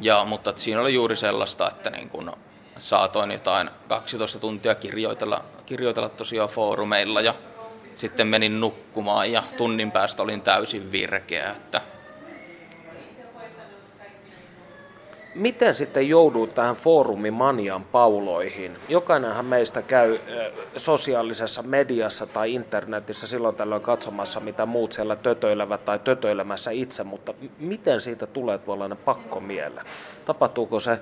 [0.00, 2.32] ja, mutta siinä oli juuri sellaista, että niin kun
[2.78, 7.34] saatoin jotain 12 tuntia kirjoitella, kirjoitella tosiaan foorumeilla ja
[7.94, 11.50] sitten menin nukkumaan ja tunnin päästä olin täysin virkeä.
[11.50, 11.80] Että
[15.34, 18.76] Miten sitten jouduit tähän foorumimanian pauloihin?
[18.88, 20.18] Jokainenhan meistä käy
[20.76, 27.34] sosiaalisessa mediassa tai internetissä silloin tällöin katsomassa, mitä muut siellä tötöilevät tai tötöilemässä itse, mutta
[27.58, 29.82] miten siitä tulee tuollainen pakkomiele?
[30.24, 30.98] Tapahtuuko se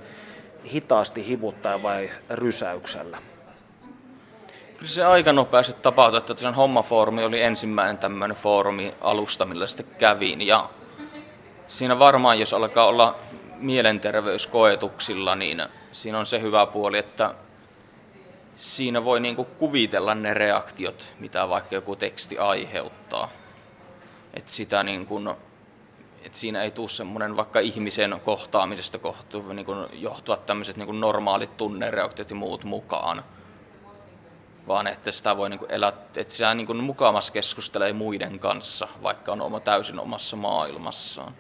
[0.73, 3.19] hitaasti hivuttaa vai rysäyksellä?
[4.77, 9.87] Kyllä se aika nopeasti tapahtui, että tosiaan hommafoorumi oli ensimmäinen tämmöinen foorumi alusta, millä sitten
[9.99, 10.43] kävin.
[10.43, 10.71] Ja
[11.67, 13.15] siinä varmaan, jos alkaa olla
[13.57, 15.63] mielenterveyskoetuksilla, niin
[15.93, 17.35] siinä on se hyvä puoli, että
[18.55, 23.29] siinä voi niinku kuvitella ne reaktiot, mitä vaikka joku teksti aiheuttaa.
[24.35, 25.21] Et sitä niinku,
[26.25, 32.31] et siinä ei tule semmoinen vaikka ihmisen kohtaamisesta kohtu, niinku johtua tämmöiset niinku normaalit tunnereaktiot
[32.31, 33.23] ja muut mukaan,
[34.69, 39.41] vaan että sitä voi niinku elää, että sitä niinku mukamassa keskustelee muiden kanssa, vaikka on
[39.41, 41.35] oma, täysin omassa maailmassaan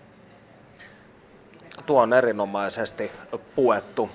[1.86, 3.10] tuo on erinomaisesti
[3.54, 4.10] puettu.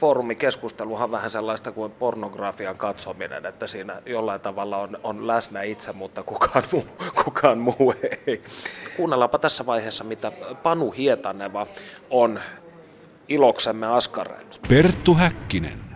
[0.00, 5.92] Foorumikeskusteluhan on vähän sellaista kuin pornografian katsominen, että siinä jollain tavalla on, on läsnä itse,
[5.92, 6.86] mutta kukaan muu,
[7.24, 7.94] kukaan muu
[8.26, 8.42] ei.
[8.96, 11.66] Kuunnellaanpa tässä vaiheessa, mitä Panu Hietaneva
[12.10, 12.40] on
[13.28, 14.54] iloksemme askareilla.
[14.68, 15.89] Perttu Häkkinen.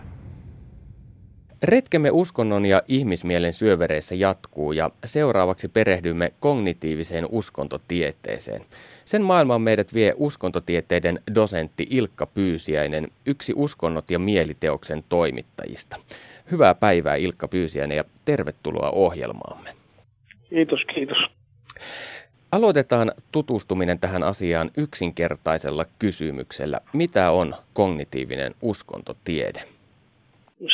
[1.63, 8.61] Retkemme uskonnon ja ihmismielen syövereissä jatkuu ja seuraavaksi perehdymme kognitiiviseen uskontotieteeseen.
[9.05, 15.97] Sen maailman meidät vie uskontotieteiden dosentti Ilkka Pyysiäinen, yksi uskonnot ja mieliteoksen toimittajista.
[16.51, 19.69] Hyvää päivää Ilkka Pyysiäinen ja tervetuloa ohjelmaamme.
[20.49, 21.17] Kiitos, kiitos.
[22.51, 26.79] Aloitetaan tutustuminen tähän asiaan yksinkertaisella kysymyksellä.
[26.93, 29.63] Mitä on kognitiivinen uskontotiede?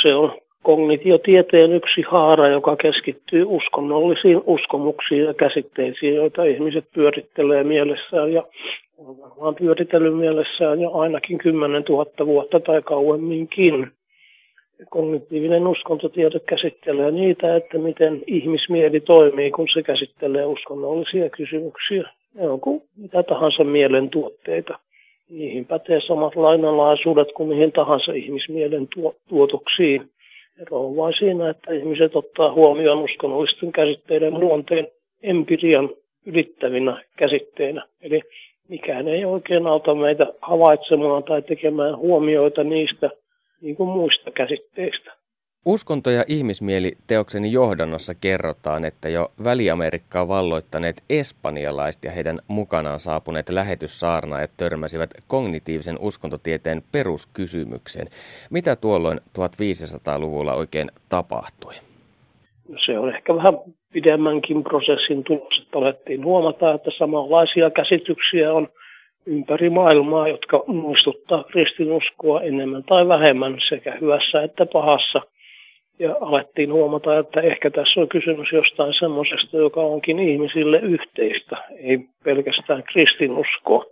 [0.01, 8.33] Se on kognitiotieteen yksi haara, joka keskittyy uskonnollisiin uskomuksiin ja käsitteisiin, joita ihmiset pyörittelee mielessään
[8.33, 8.43] ja
[8.97, 13.91] on varmaan pyöritellyt mielessään jo ainakin 10 000 vuotta tai kauemminkin.
[14.89, 22.09] Kognitiivinen uskontotiede käsittelee niitä, että miten ihmismieli toimii, kun se käsittelee uskonnollisia kysymyksiä.
[22.33, 24.79] Ne on kuin mitä tahansa mielen tuotteita.
[25.29, 28.87] Niihin pätee samat lainalaisuudet kuin mihin tahansa ihmismielen
[29.29, 30.09] tuotoksiin.
[30.59, 34.87] Ero on vain siinä, että ihmiset ottaa huomioon uskonnollisten käsitteiden luonteen
[35.23, 35.89] empirian
[36.25, 37.85] ylittävinä käsitteinä.
[38.01, 38.21] Eli
[38.67, 43.09] mikään ei oikein auta meitä havaitsemaan tai tekemään huomioita niistä
[43.61, 45.20] niin kuin muista käsitteistä.
[45.65, 53.49] Uskonto ja ihmismieli teokseni johdannossa kerrotaan, että jo Väli-Amerikkaa valloittaneet espanjalaiset ja heidän mukanaan saapuneet
[53.49, 58.07] lähetyssaarnaajat törmäsivät kognitiivisen uskontotieteen peruskysymykseen.
[58.49, 61.73] Mitä tuolloin 1500-luvulla oikein tapahtui?
[62.85, 63.53] Se on ehkä vähän
[63.93, 68.67] pidemmänkin prosessin tulos, että alettiin huomata, että samanlaisia käsityksiä on
[69.25, 75.21] ympäri maailmaa, jotka muistuttaa kristinuskoa enemmän tai vähemmän sekä hyvässä että pahassa–
[76.01, 81.99] ja alettiin huomata, että ehkä tässä on kysymys jostain semmoisesta, joka onkin ihmisille yhteistä, ei
[82.23, 83.85] pelkästään kristinuskoa.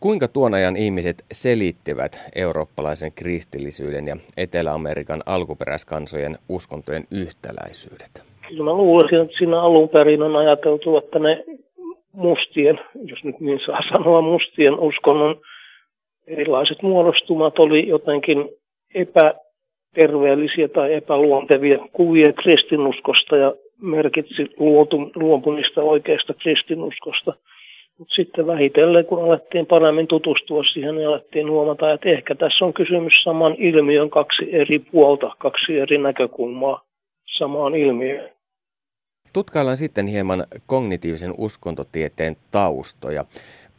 [0.00, 8.22] Kuinka tuon ajan ihmiset selittivät eurooppalaisen kristillisyyden ja Etelä-Amerikan alkuperäiskansojen uskontojen yhtäläisyydet?
[8.48, 11.44] Kyllä mä luulisin, että siinä alun perin on ajateltu, että ne
[12.12, 15.40] mustien, jos nyt niin saa sanoa, mustien uskonnon
[16.26, 18.48] erilaiset muodostumat oli jotenkin
[18.94, 19.34] epä
[19.94, 24.50] terveellisiä tai epäluontevia kuvia kristinuskosta ja merkitsi
[25.14, 27.34] luopumista oikeasta kristinuskosta.
[27.98, 32.72] Mutta sitten vähitellen, kun alettiin paremmin tutustua siihen, niin alettiin huomata, että ehkä tässä on
[32.72, 36.84] kysymys saman ilmiön kaksi eri puolta, kaksi eri näkökulmaa
[37.36, 38.30] samaan ilmiöön.
[39.32, 43.24] Tutkaillaan sitten hieman kognitiivisen uskontotieteen taustoja.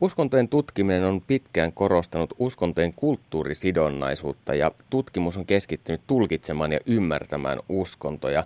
[0.01, 8.43] Uskontojen tutkiminen on pitkään korostanut uskontojen kulttuurisidonnaisuutta ja tutkimus on keskittynyt tulkitsemaan ja ymmärtämään uskontoja.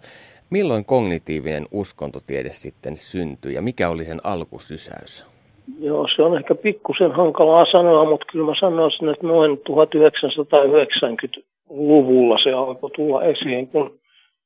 [0.50, 5.26] Milloin kognitiivinen uskontotiede sitten syntyi ja mikä oli sen alkusysäys?
[5.80, 12.52] Joo, se on ehkä pikkusen hankalaa sanoa, mutta kyllä mä sanoisin, että noin 1990-luvulla se
[12.52, 14.00] alkoi tulla esiin, kun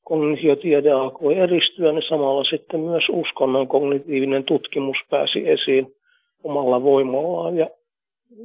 [0.03, 5.96] kognitiotiede alkoi eristyä, niin samalla sitten myös uskonnon kognitiivinen tutkimus pääsi esiin
[6.49, 7.69] omalla voimallaan ja,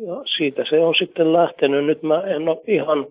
[0.06, 1.84] ja siitä se on sitten lähtenyt.
[1.84, 3.06] Nyt mä en ole ihan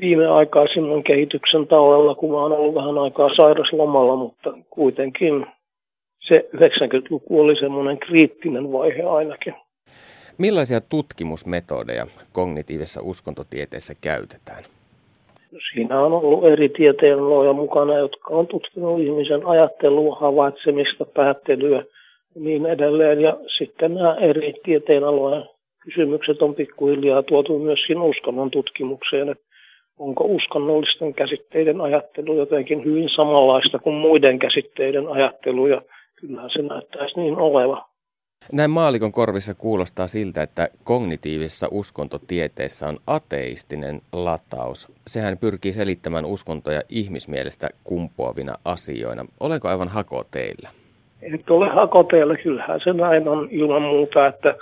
[0.00, 5.46] viimeaikaisimman kehityksen tauella, kun mä oon ollut vähän aikaa sairaslomalla, mutta kuitenkin
[6.28, 9.54] se 90-luku oli semmoinen kriittinen vaihe ainakin.
[10.38, 14.64] Millaisia tutkimusmetodeja kognitiivisessa uskontotieteessä käytetään?
[15.52, 21.84] No, siinä on ollut eri tieteenaloja mukana, jotka on tutkinut ihmisen ajattelua, havaitsemista, päättelyä,
[22.34, 23.20] niin edelleen.
[23.20, 25.44] Ja sitten nämä eri tieteenalojen
[25.84, 29.44] kysymykset on pikkuhiljaa tuotu myöskin uskonnon tutkimukseen, että
[29.98, 35.82] onko uskonnollisten käsitteiden ajattelu jotenkin hyvin samanlaista kuin muiden käsitteiden ajattelu, ja
[36.20, 37.88] kyllähän se näyttäisi niin oleva.
[38.52, 44.88] Näin maalikon korvissa kuulostaa siltä, että kognitiivisessa uskontotieteessä on ateistinen lataus.
[45.06, 49.26] Sehän pyrkii selittämään uskontoja ihmismielestä kumpuavina asioina.
[49.40, 50.68] Olenko aivan hako teillä?
[51.22, 54.54] Et ole hakoteella, kyllähän se näin on ilman muuta, että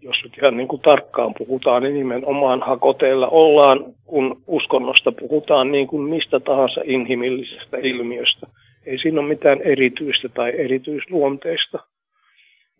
[0.00, 5.86] jos nyt ihan niin kuin tarkkaan puhutaan, niin nimenomaan hakoteella ollaan, kun uskonnosta puhutaan niin
[5.86, 8.46] kuin mistä tahansa inhimillisestä ilmiöstä.
[8.86, 11.78] Ei siinä ole mitään erityistä tai erityisluonteista.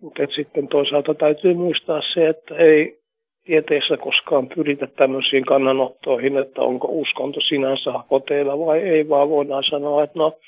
[0.00, 2.98] Mutta sitten toisaalta täytyy muistaa se, että ei
[3.44, 10.04] tieteessä koskaan pyritä tämmöisiin kannanottoihin, että onko uskonto sinänsä hakoteilla vai ei, vaan voidaan sanoa,
[10.04, 10.38] että no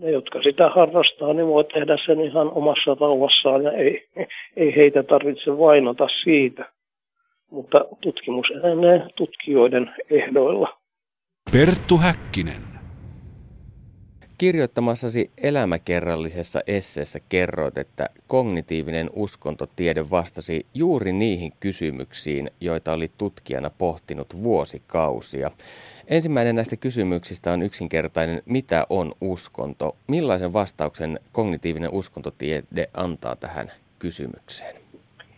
[0.00, 4.08] ne, jotka sitä harrastaa, niin voi tehdä sen ihan omassa rauhassaan ja ei,
[4.56, 6.72] ei heitä tarvitse vainota siitä.
[7.50, 10.78] Mutta tutkimus edelleen tutkijoiden ehdoilla.
[11.52, 12.70] Perttu Häkkinen.
[14.38, 24.42] Kirjoittamassasi elämäkerrallisessa esseessä kerroit, että kognitiivinen uskontotiede vastasi juuri niihin kysymyksiin, joita oli tutkijana pohtinut
[24.42, 25.50] vuosikausia.
[26.10, 29.96] Ensimmäinen näistä kysymyksistä on yksinkertainen, mitä on uskonto?
[30.06, 34.76] Millaisen vastauksen kognitiivinen uskontotiede antaa tähän kysymykseen?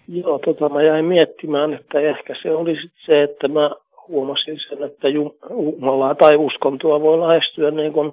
[0.08, 3.70] Joo, tota mä jäin miettimään, että ehkä se oli se, että mä
[4.08, 8.12] huomasin sen, että Jumalaa tai uskontoa voi lähestyä niin kuin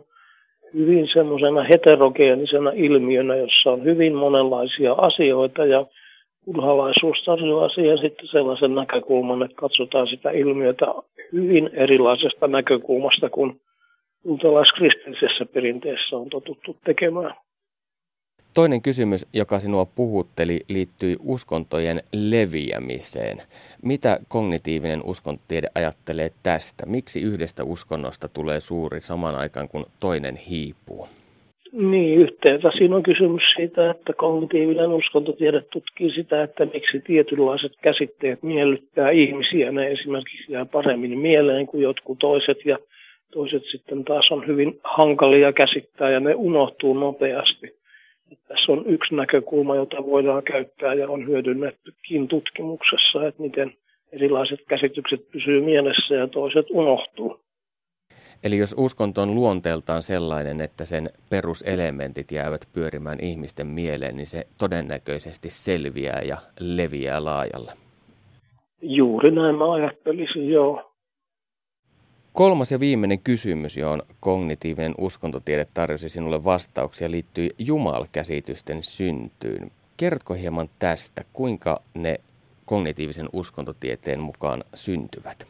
[0.73, 5.85] hyvin semmoisena heterogeenisena ilmiönä, jossa on hyvin monenlaisia asioita ja
[6.45, 10.85] buddhalaisuus tarjoaa siihen sitten sellaisen näkökulman, että katsotaan sitä ilmiötä
[11.33, 13.61] hyvin erilaisesta näkökulmasta kuin
[14.25, 17.33] juutalaiskristillisessä perinteessä on totuttu tekemään.
[18.53, 23.41] Toinen kysymys, joka sinua puhutteli, liittyi uskontojen leviämiseen.
[23.81, 26.85] Mitä kognitiivinen uskontotiede ajattelee tästä?
[26.85, 31.07] Miksi yhdestä uskonnosta tulee suuri saman aikaan kuin toinen hiipuu?
[31.71, 38.43] Niin, yhteensä siinä on kysymys siitä, että kognitiivinen uskontotiede tutkii sitä, että miksi tietynlaiset käsitteet
[38.43, 39.71] miellyttää ihmisiä.
[39.71, 42.77] Ne esimerkiksi jää paremmin mieleen kuin jotkut toiset ja
[43.31, 47.79] toiset sitten taas on hyvin hankalia käsittää ja ne unohtuu nopeasti.
[48.47, 53.73] Tässä on yksi näkökulma, jota voidaan käyttää ja on hyödynnettykin tutkimuksessa, että miten
[54.11, 57.39] erilaiset käsitykset pysyy mielessä ja toiset unohtuu.
[58.43, 64.47] Eli jos uskonto on luonteeltaan sellainen, että sen peruselementit jäävät pyörimään ihmisten mieleen, niin se
[64.57, 67.73] todennäköisesti selviää ja leviää laajalle.
[68.81, 70.91] Juuri näin mä ajattelisin, joo.
[72.33, 79.71] Kolmas ja viimeinen kysymys, johon kognitiivinen uskontotiede tarjosi sinulle vastauksia, liittyy jumalkäsitysten syntyyn.
[79.97, 82.19] Kerrotko hieman tästä, kuinka ne
[82.65, 85.47] kognitiivisen uskontotieteen mukaan syntyvät?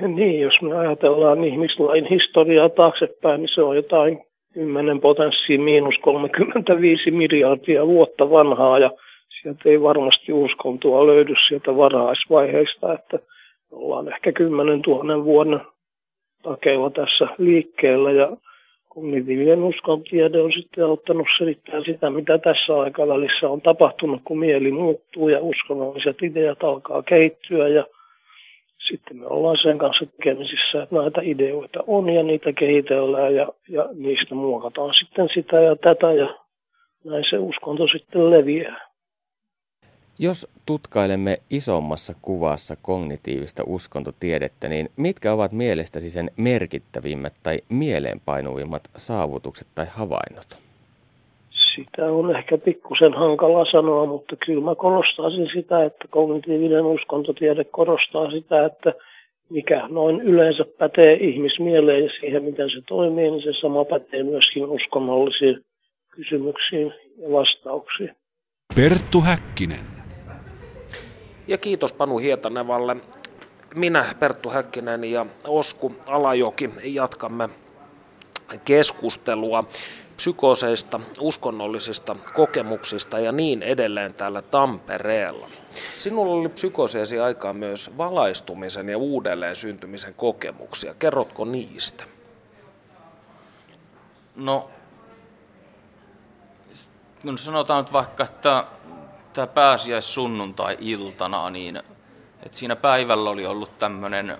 [0.00, 4.24] Niin, jos me ajatellaan ihmislain historiaa taaksepäin, niin se on jotain
[4.54, 8.90] 10 potenssiin miinus 35 miljardia vuotta vanhaa ja
[9.42, 13.18] sieltä ei varmasti uskontoa löydy sieltä varhaisvaiheista, että
[13.70, 15.60] ollaan ehkä 10 000 vuoden
[16.42, 18.36] takeilla tässä liikkeellä ja
[18.88, 25.28] kognitiivinen uskontiede on sitten auttanut selittämään sitä, mitä tässä aikavälissä on tapahtunut, kun mieli muuttuu
[25.28, 27.84] ja uskonnolliset ideat alkaa kehittyä ja
[28.88, 33.88] sitten me ollaan sen kanssa tekemisissä, että näitä ideoita on ja niitä kehitellään ja, ja
[33.94, 36.38] niistä muokataan sitten sitä ja tätä ja
[37.04, 38.92] näin se uskonto sitten leviää.
[40.18, 49.68] Jos tutkailemme isommassa kuvassa kognitiivista uskontotiedettä, niin mitkä ovat mielestäsi sen merkittävimmät tai mieleenpainuvimmat saavutukset
[49.74, 50.46] tai havainnot?
[51.74, 58.30] Sitä on ehkä pikkusen hankala sanoa, mutta kyllä mä korostaisin sitä, että kognitiivinen uskontotiede korostaa
[58.30, 58.94] sitä, että
[59.50, 64.64] mikä noin yleensä pätee ihmismieleen ja siihen, miten se toimii, niin se sama pätee myöskin
[64.64, 65.64] uskonnollisiin
[66.10, 68.10] kysymyksiin ja vastauksiin.
[68.76, 69.86] Perttu Häkkinen.
[71.48, 72.96] Ja kiitos Panu Hietanevalle.
[73.74, 77.48] Minä, Perttu Häkkinen ja Osku Alajoki jatkamme
[78.64, 79.64] keskustelua
[80.22, 85.48] psykooseista, uskonnollisista kokemuksista ja niin edelleen täällä Tampereella.
[85.96, 90.94] Sinulla oli psykooseesi aikaa myös valaistumisen ja uudelleen syntymisen kokemuksia.
[90.94, 92.04] Kerrotko niistä?
[94.36, 94.70] No,
[97.22, 98.64] no sanotaan nyt vaikka, että
[99.32, 101.76] tämä pääsiäissunnuntai-iltana, niin
[102.42, 104.38] että siinä päivällä oli ollut tämmöinen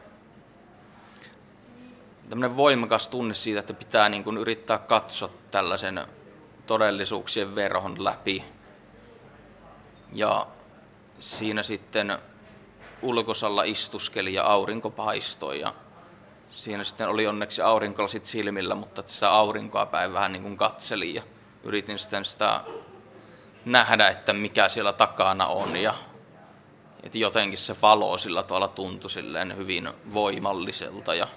[2.28, 6.06] tämmöinen voimakas tunne siitä, että pitää niin kuin yrittää katsoa tällaisen
[6.66, 8.44] todellisuuksien verhon läpi.
[10.12, 10.46] Ja
[11.18, 12.18] siinä sitten
[13.02, 15.74] ulkosalla istuskeli ja aurinko paistoi ja
[16.50, 21.22] siinä sitten oli onneksi aurinkolasit silmillä, mutta sitä aurinkoa päin vähän niin kuin katselin ja
[21.62, 22.60] yritin sitten sitä
[23.64, 25.94] nähdä, että mikä siellä takana on ja
[27.02, 31.28] että jotenkin se valo sillä tavalla tuntui silleen hyvin voimalliselta ja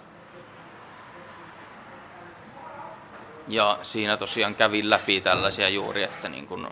[3.48, 6.70] Ja siinä tosiaan kävin läpi tällaisia juuri, että niin kun,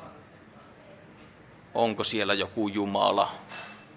[1.74, 3.32] onko siellä joku Jumala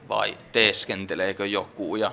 [0.09, 1.97] vai teeskenteleekö joku.
[1.97, 2.13] Ja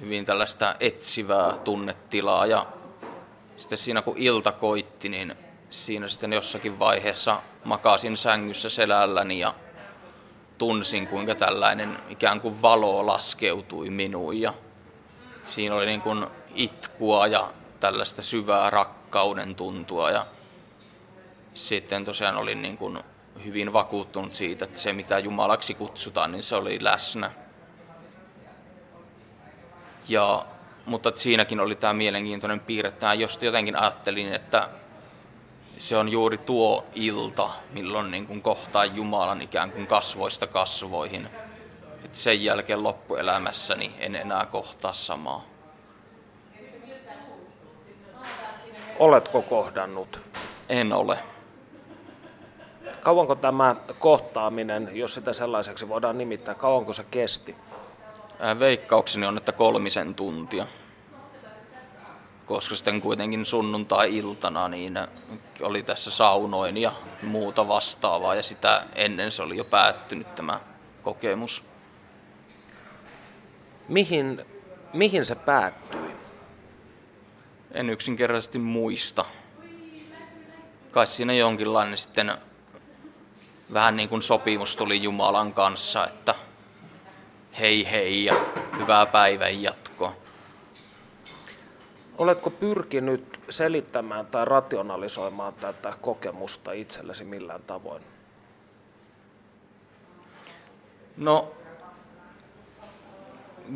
[0.00, 2.46] hyvin tällaista etsivää tunnetilaa.
[2.46, 2.66] Ja
[3.56, 5.34] sitten siinä kun ilta koitti, niin
[5.70, 9.54] siinä sitten jossakin vaiheessa makasin sängyssä selälläni ja
[10.58, 14.40] tunsin kuinka tällainen ikään kuin valo laskeutui minuun.
[14.40, 14.54] Ja
[15.46, 17.52] siinä oli niin kuin itkua ja
[17.84, 20.26] tällaista syvää rakkauden tuntua ja
[21.54, 22.98] sitten tosiaan olin niin kuin
[23.44, 27.30] hyvin vakuuttunut siitä, että se mitä Jumalaksi kutsutaan, niin se oli läsnä.
[30.08, 30.44] Ja
[30.86, 32.90] mutta siinäkin oli tämä mielenkiintoinen piirre.
[32.90, 34.68] Tämä just jotenkin ajattelin, että
[35.78, 41.28] se on juuri tuo ilta, milloin niin kuin kohtaa Jumalan ikään kuin kasvoista kasvoihin.
[42.04, 45.53] Et sen jälkeen loppuelämässäni en enää kohtaa samaa.
[48.98, 50.20] Oletko kohdannut?
[50.68, 51.18] En ole.
[53.00, 57.56] Kauanko tämä kohtaaminen, jos sitä sellaiseksi voidaan nimittää, kauanko se kesti?
[58.58, 60.66] Veikkaukseni on, että kolmisen tuntia.
[62.46, 64.98] Koska sitten kuitenkin sunnuntai-iltana niin
[65.62, 66.92] oli tässä saunoin ja
[67.22, 70.60] muuta vastaavaa ja sitä ennen se oli jo päättynyt tämä
[71.02, 71.64] kokemus.
[73.88, 74.46] Mihin,
[74.92, 76.13] mihin se päättyi?
[77.74, 79.24] En yksinkertaisesti muista.
[80.90, 82.32] Kai siinä jonkinlainen sitten
[83.72, 86.34] vähän niin kuin sopimus tuli Jumalan kanssa, että
[87.58, 88.34] hei hei ja
[88.78, 90.16] hyvää päivän jatkoa.
[92.18, 98.02] Oletko pyrkinyt selittämään tai rationalisoimaan tätä kokemusta itsellesi millään tavoin?
[101.16, 101.52] No,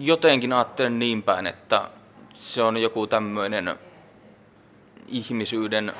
[0.01, 1.90] jotenkin ajattelen niin päin, että
[2.32, 3.78] se on joku tämmöinen
[5.09, 5.93] ihmisyyden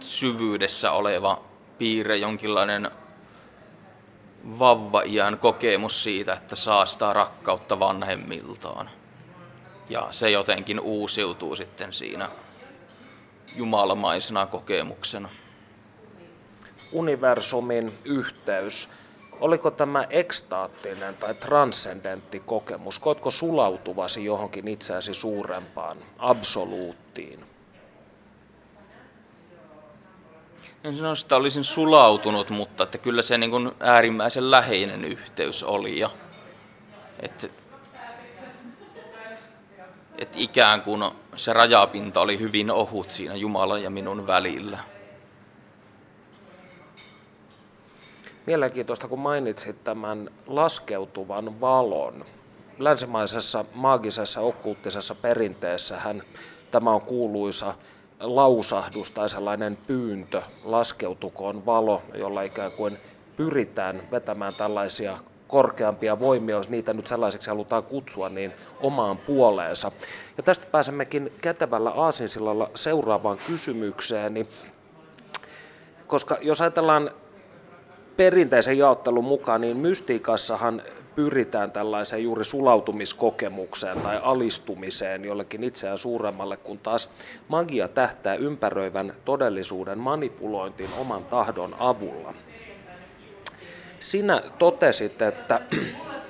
[0.00, 1.42] syvyydessä oleva
[1.78, 2.90] piirre, jonkinlainen
[4.58, 8.90] vavva-iän kokemus siitä, että saa sitä rakkautta vanhemmiltaan.
[9.90, 12.30] Ja se jotenkin uusiutuu sitten siinä
[13.56, 15.28] jumalamaisena kokemuksena.
[16.92, 18.88] Universumin yhteys.
[19.40, 22.98] Oliko tämä ekstaattinen tai transcendentti kokemus?
[22.98, 27.47] Koetko sulautuvasi johonkin itseäsi suurempaan, absoluuttiin?
[30.84, 35.98] En sano, että olisin sulautunut, mutta että kyllä se niin kuin äärimmäisen läheinen yhteys oli.
[35.98, 36.10] Ja,
[37.20, 37.48] että,
[40.18, 41.04] että ikään kuin
[41.36, 44.78] se rajapinta oli hyvin ohut siinä Jumalan ja minun välillä.
[48.46, 52.24] Mielenkiintoista, kun mainitsit tämän laskeutuvan valon.
[52.78, 56.22] Länsimaisessa maagisessa okkulttisessa perinteessähän
[56.70, 57.74] tämä on kuuluisa
[58.20, 62.98] lausahdus tai sellainen pyyntö, laskeutukoon valo, jolla ikään kuin
[63.36, 69.92] pyritään vetämään tällaisia korkeampia voimia, jos niitä nyt sellaisiksi halutaan kutsua, niin omaan puoleensa.
[70.36, 74.46] Ja tästä pääsemmekin kätevällä aasinsillalla seuraavaan kysymykseen, niin
[76.06, 77.10] koska jos ajatellaan
[78.16, 80.82] perinteisen jaottelun mukaan, niin mystiikassahan
[81.18, 87.10] pyritään tällaiseen juuri sulautumiskokemukseen tai alistumiseen jollekin itseään suuremmalle, kun taas
[87.48, 92.34] magia tähtää ympäröivän todellisuuden manipulointiin oman tahdon avulla.
[94.00, 95.60] Sinä totesit, että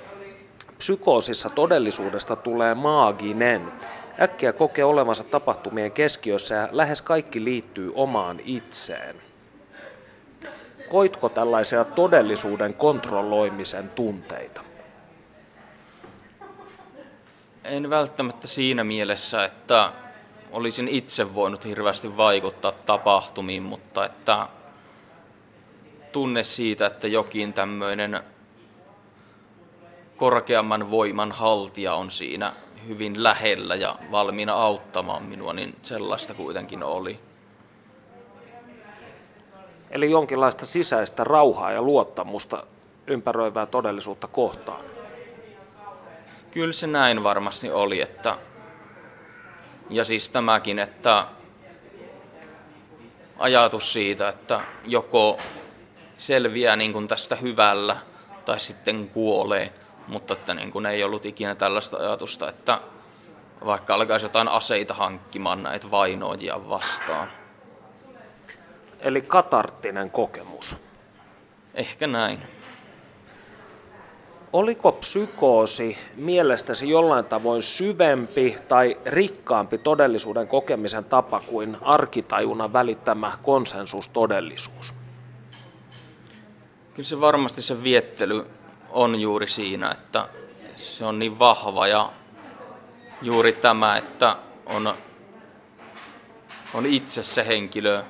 [0.78, 3.72] psykoosissa todellisuudesta tulee maaginen.
[4.20, 9.16] Äkkiä kokee olevansa tapahtumien keskiössä ja lähes kaikki liittyy omaan itseen.
[10.88, 14.68] Koitko tällaisia todellisuuden kontrolloimisen tunteita?
[17.68, 19.92] En välttämättä siinä mielessä, että
[20.52, 24.48] olisin itse voinut hirveästi vaikuttaa tapahtumiin, mutta että
[26.12, 28.20] tunne siitä, että jokin tämmöinen
[30.16, 32.52] korkeamman voiman haltija on siinä
[32.88, 37.20] hyvin lähellä ja valmiina auttamaan minua, niin sellaista kuitenkin oli.
[39.90, 42.66] Eli jonkinlaista sisäistä rauhaa ja luottamusta
[43.06, 44.97] ympäröivää todellisuutta kohtaan.
[46.50, 48.36] Kyllä se näin varmasti oli, että
[49.90, 51.26] ja siis tämäkin, että
[53.38, 55.38] ajatus siitä, että joko
[56.16, 57.96] selviää niin kuin tästä hyvällä
[58.44, 59.72] tai sitten kuolee,
[60.08, 62.80] mutta että niin kuin ei ollut ikinä tällaista ajatusta, että
[63.64, 67.30] vaikka alkaisi jotain aseita hankkimaan näitä vainoajia vastaan.
[69.00, 70.76] Eli katarttinen kokemus.
[71.74, 72.57] Ehkä näin.
[74.52, 84.94] Oliko psykoosi mielestäsi jollain tavoin syvempi tai rikkaampi todellisuuden kokemisen tapa kuin arkitajuna välittämä konsensustodellisuus?
[86.94, 88.46] Kyllä se varmasti se viettely
[88.90, 90.28] on juuri siinä, että
[90.76, 92.10] se on niin vahva ja
[93.22, 94.36] juuri tämä, että
[94.66, 94.94] on,
[96.74, 98.02] on itse se henkilö,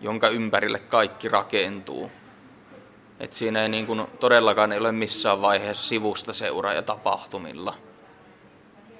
[0.00, 2.10] jonka ympärille kaikki rakentuu.
[3.20, 6.32] Et siinä ei niin kuin todellakaan ei ole missään vaiheessa sivusta
[6.74, 7.74] ja tapahtumilla,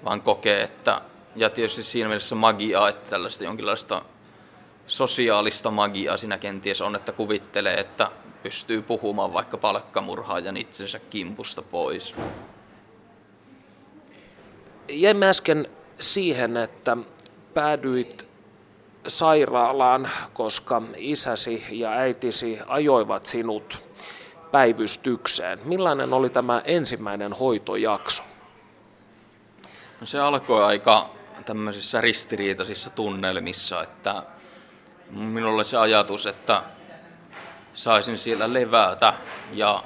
[0.05, 1.01] vaan kokee, että,
[1.37, 4.03] ja tietysti siinä mielessä magiaa, että tällaista jonkinlaista
[4.87, 8.11] sosiaalista magiaa siinä kenties on, että kuvittelee, että
[8.43, 12.15] pystyy puhumaan vaikka palkkamurhaajan itsensä kimpusta pois.
[14.89, 16.97] Jäimme äsken siihen, että
[17.55, 18.29] päädyit
[19.09, 23.86] sairaalaan, koska isäsi ja äitisi ajoivat sinut
[24.51, 25.61] päivystykseen.
[25.65, 28.23] Millainen oli tämä ensimmäinen hoitojakso?
[30.01, 31.11] No se alkoi aika
[31.45, 34.23] tämmöisissä ristiriitaisissa tunnelmissa, että
[35.11, 36.63] minulla oli se ajatus, että
[37.75, 39.15] saisin siellä levätä
[39.53, 39.83] ja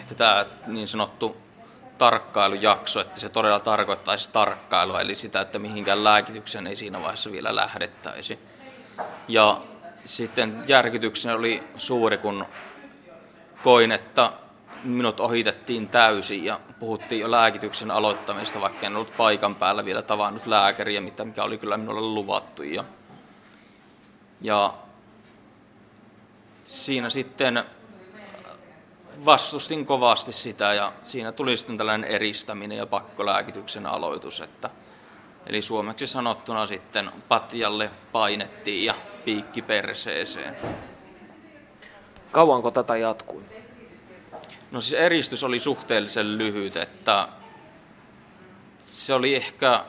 [0.00, 1.36] että tämä niin sanottu
[1.98, 7.56] tarkkailujakso, että se todella tarkoittaisi tarkkailua, eli sitä, että mihinkään lääkityksen ei siinä vaiheessa vielä
[7.56, 8.38] lähdettäisi.
[9.28, 9.60] Ja
[10.04, 12.46] sitten järkytyksen oli suuri, kun
[13.64, 14.32] koin, että
[14.84, 20.46] minut ohitettiin täysin ja puhuttiin jo lääkityksen aloittamista, vaikka en ollut paikan päällä vielä tavannut
[20.46, 22.62] lääkäriä, mikä oli kyllä minulle luvattu.
[22.62, 22.84] Ja,
[24.40, 24.74] ja
[26.64, 27.64] siinä sitten
[29.24, 34.40] vastustin kovasti sitä ja siinä tuli sitten tällainen eristäminen ja pakkolääkityksen aloitus.
[34.40, 34.70] Että,
[35.46, 38.94] eli suomeksi sanottuna sitten patjalle painettiin ja
[39.24, 40.56] piikki perseeseen.
[42.34, 43.42] Kauanko tätä jatkui?
[44.70, 47.28] No siis eristys oli suhteellisen lyhyt, että
[48.84, 49.84] se oli ehkä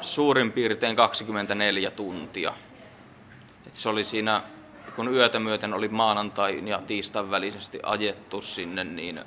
[0.00, 2.52] suurin piirtein 24 tuntia.
[3.66, 4.40] Et se oli siinä,
[4.96, 9.20] kun yötä myöten oli maanantai ja tiistain välisesti ajettu sinne, niin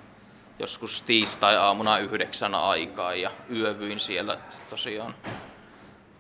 [0.59, 4.37] joskus tiistai-aamuna yhdeksän aikaa ja yövyin siellä
[4.69, 5.15] tosiaan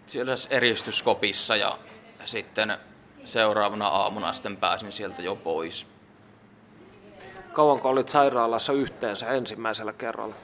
[0.07, 1.77] siellä eristyskopissa ja
[2.25, 2.77] sitten
[3.23, 5.96] seuraavana aamuna sitten pääsin sieltä jo pois.
[7.57, 10.35] Kauanko olit sairaalassa yhteensä ensimmäisellä kerralla?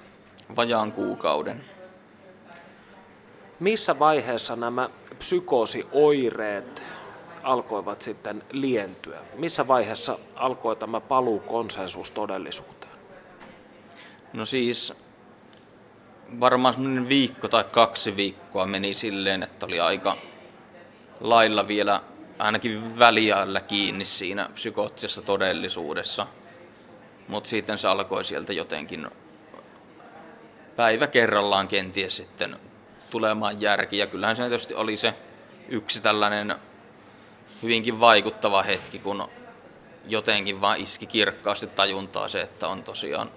[0.55, 1.65] Vajaan kuukauden.
[3.59, 6.83] Missä vaiheessa nämä psykoosioireet
[7.43, 9.19] alkoivat sitten lientyä?
[9.35, 12.93] Missä vaiheessa alkoi tämä paluu konsensus todellisuuteen?
[14.33, 14.93] No siis
[16.39, 20.17] varmaan semmoinen viikko tai kaksi viikkoa meni silleen, että oli aika
[21.19, 22.01] lailla vielä
[22.39, 26.27] ainakin väliällä kiinni siinä psykoottisessa todellisuudessa–
[27.27, 29.07] mutta sitten se alkoi sieltä jotenkin
[30.75, 32.59] päivä kerrallaan kenties sitten
[33.09, 33.97] tulemaan järki.
[33.97, 35.13] Ja kyllähän se tietysti oli se
[35.69, 36.55] yksi tällainen
[37.63, 39.27] hyvinkin vaikuttava hetki, kun
[40.07, 43.31] jotenkin vaan iski kirkkaasti tajuntaa se, että on tosiaan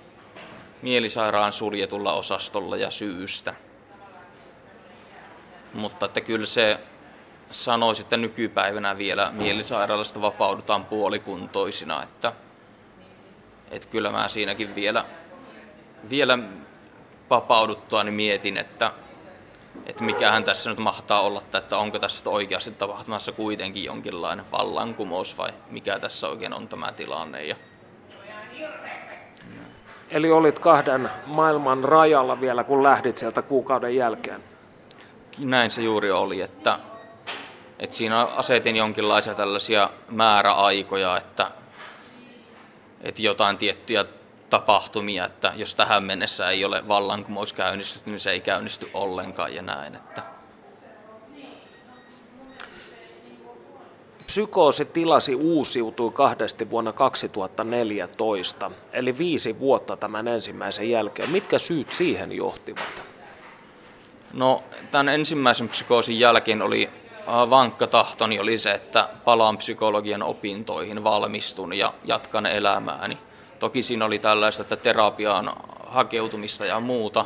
[0.83, 3.55] mielisairaan suljetulla osastolla ja syystä.
[5.75, 6.81] Mutta että kyllä se
[7.51, 12.33] sanoisi, että nykypäivänä vielä mielisairaalasta vapaudutaan puolikuntoisina, että–
[13.71, 15.05] että kyllä mä siinäkin vielä,
[16.11, 16.39] vielä
[17.31, 18.93] vapauduttua niin mietin, että,
[19.87, 25.51] että mikähän tässä nyt mahtaa olla, että onko tässä oikeasti tapahtumassa kuitenkin jonkinlainen vallankumous vai
[25.71, 27.45] mikä tässä oikein on tämä tilanne.
[27.45, 27.57] Ja...
[30.11, 34.45] Eli olit kahden maailman rajalla vielä, kun lähdit sieltä kuukauden jälkeen?
[35.39, 36.79] Näin se juuri oli, että,
[37.79, 41.51] että siinä asetin jonkinlaisia tällaisia määräaikoja, että
[43.09, 44.05] että jotain tiettyjä
[44.51, 49.63] tapahtumia, että jos tähän mennessä ei ole vallankumous käynnistynyt, niin se ei käynnisty ollenkaan ja
[49.63, 49.95] näin.
[49.95, 50.23] Että.
[54.27, 61.31] Psykoositilasi uusiutui kahdesti vuonna 2014, eli viisi vuotta tämän ensimmäisen jälkeen.
[61.31, 63.03] Mitkä syyt siihen johtivat?
[64.33, 66.91] No, tämän ensimmäisen psykoosin jälkeen oli
[67.27, 73.19] vankka tahtoni oli se, että palaan psykologian opintoihin, valmistun ja jatkan elämääni.
[73.59, 75.53] Toki siinä oli tällaista, että terapiaan
[75.87, 77.25] hakeutumista ja muuta,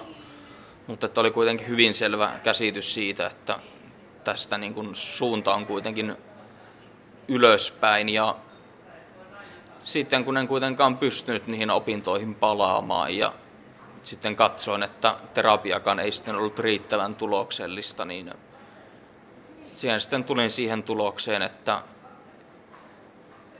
[0.86, 3.58] mutta että oli kuitenkin hyvin selvä käsitys siitä, että
[4.24, 6.16] tästä niin kuin suunta on kuitenkin
[7.28, 8.36] ylöspäin ja
[9.82, 13.32] sitten kun en kuitenkaan pystynyt niihin opintoihin palaamaan ja
[14.02, 18.32] sitten katsoin, että terapiakaan ei sitten ollut riittävän tuloksellista, niin
[19.74, 21.82] siihen sitten tulin siihen tulokseen, että,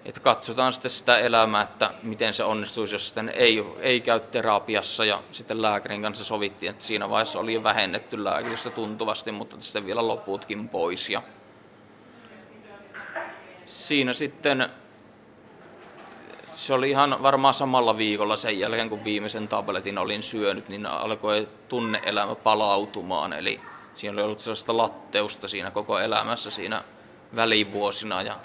[0.05, 5.05] että katsotaan sitten sitä elämää, että miten se onnistuisi, jos sitten ei, ei käy terapiassa
[5.05, 9.87] ja sitten lääkärin kanssa sovittiin, että siinä vaiheessa oli jo vähennetty lääkitystä tuntuvasti, mutta sitten
[9.87, 11.23] vielä loputkin pois ja
[13.65, 14.71] siinä sitten
[16.55, 21.49] se oli ihan varmaan samalla viikolla sen jälkeen, kun viimeisen tabletin olin syönyt, niin alkoi
[21.69, 23.33] tunneelämä palautumaan.
[23.33, 23.61] Eli
[24.01, 26.85] siinä oli ollut sellaista latteusta siinä koko elämässä siinä
[27.37, 28.37] välivuosina ja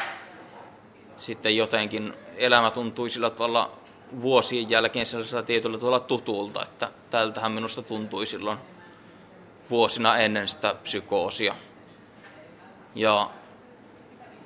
[1.16, 3.72] sitten jotenkin elämä tuntui sillä tavalla
[4.22, 8.58] vuosien jälkeen sellaisella tietyllä tavalla tutulta, että tältähän minusta tuntui silloin
[9.70, 11.56] vuosina ennen sitä psykoosia.
[12.96, 13.30] Ja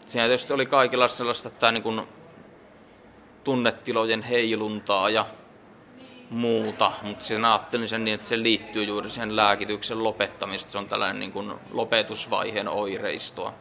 [0.07, 2.01] siinä tietysti oli kaikilla sellaista että niin kuin
[3.43, 5.25] tunnetilojen heiluntaa ja
[6.29, 10.71] muuta, mutta sen ajattelin sen niin, että se liittyy juuri sen lääkityksen lopettamiseen.
[10.71, 13.53] Se on tällainen niin kuin lopetusvaiheen oireistoa.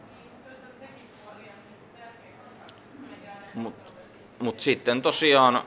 [3.54, 3.92] Mutta
[4.38, 5.62] mut sitten tosiaan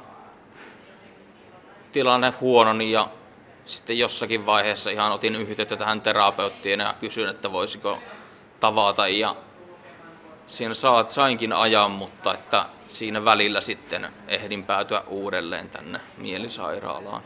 [1.92, 3.10] tilanne huononi ja
[3.66, 8.00] sitten jossakin vaiheessa ihan otin yhteyttä tähän terapeuttiin ja kysyin, että voisiko
[8.60, 9.36] tavata ja
[10.52, 17.24] siinä saat, sainkin ajan, mutta että siinä välillä sitten ehdin päätyä uudelleen tänne mielisairaalaan.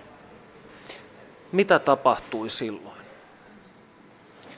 [1.51, 2.97] Mitä tapahtui silloin?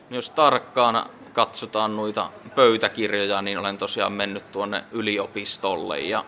[0.09, 6.26] No jos tarkkaan katsotaan noita pöytäkirjoja, niin olen tosiaan mennyt tuonne yliopistolle ja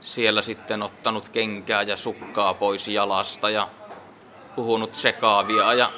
[0.00, 3.68] siellä sitten ottanut kenkää ja sukkaa pois jalasta ja
[4.56, 5.90] puhunut sekaavia ja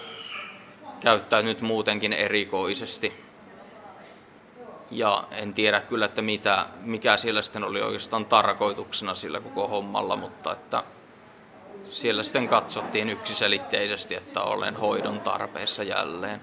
[1.00, 3.21] käyttäytynyt muutenkin erikoisesti.
[4.92, 10.16] Ja en tiedä kyllä, että mitä, mikä siellä sitten oli oikeastaan tarkoituksena sillä koko hommalla,
[10.16, 10.82] mutta että
[11.84, 16.40] siellä sitten katsottiin yksiselitteisesti, että olen hoidon tarpeessa jälleen.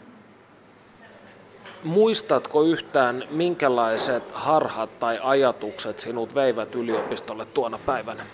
[1.84, 8.26] Muistatko yhtään, minkälaiset harhat tai ajatukset sinut veivät yliopistolle tuona päivänä?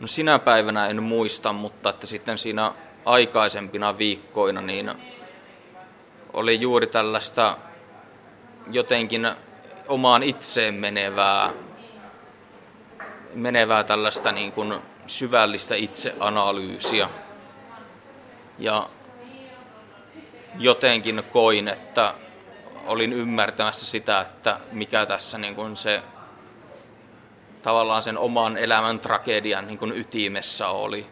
[0.00, 2.72] No sinä päivänä en muista, mutta että sitten siinä
[3.04, 4.92] aikaisempina viikkoina niin
[6.32, 7.56] oli juuri tällaista
[8.74, 9.30] jotenkin
[9.88, 11.52] omaan itseen menevää,
[13.34, 14.74] menevää tällaista niin kuin
[15.06, 17.10] syvällistä itseanalyysiä.
[18.58, 18.88] Ja
[20.58, 22.14] jotenkin koin, että
[22.86, 26.02] olin ymmärtämässä sitä, että mikä tässä niin kuin se
[27.62, 31.06] tavallaan sen oman elämän tragedian niin kuin ytimessä oli.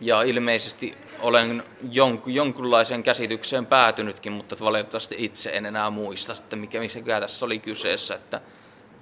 [0.00, 6.80] Ja ilmeisesti olen jonkun, jonkunlaiseen käsitykseen päätynytkin, mutta valitettavasti itse en enää muista, että mikä,
[6.80, 8.14] mikä tässä oli kyseessä.
[8.14, 8.40] Että,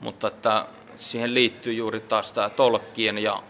[0.01, 3.43] mutta että siihen liittyy juuri taas tämä Tolkien ja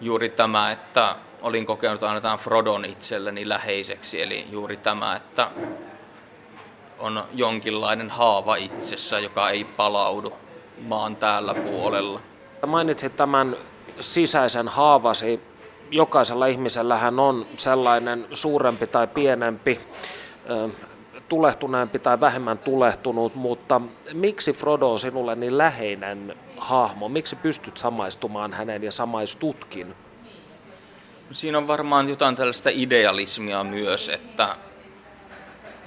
[0.00, 5.50] juuri tämä, että olin kokenut aina tämän Frodon itselleni läheiseksi, eli juuri tämä, että
[6.98, 10.32] on jonkinlainen haava itsessä, joka ei palaudu
[10.82, 12.20] maan täällä puolella.
[12.66, 13.56] Mainitsit tämän
[14.00, 15.40] sisäisen haavasi.
[15.90, 19.80] Jokaisella ihmisellähän on sellainen suurempi tai pienempi,
[21.28, 23.80] tulehtuneempi tai vähemmän tulehtunut, mutta
[24.12, 27.08] miksi Frodo on sinulle niin läheinen hahmo?
[27.08, 29.94] Miksi pystyt samaistumaan hänen ja samaistutkin?
[31.32, 34.56] Siinä on varmaan jotain tällaista idealismia myös, että,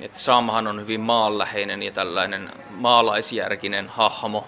[0.01, 4.47] että Samhan on hyvin maanläheinen ja tällainen maalaisjärkinen hahmo,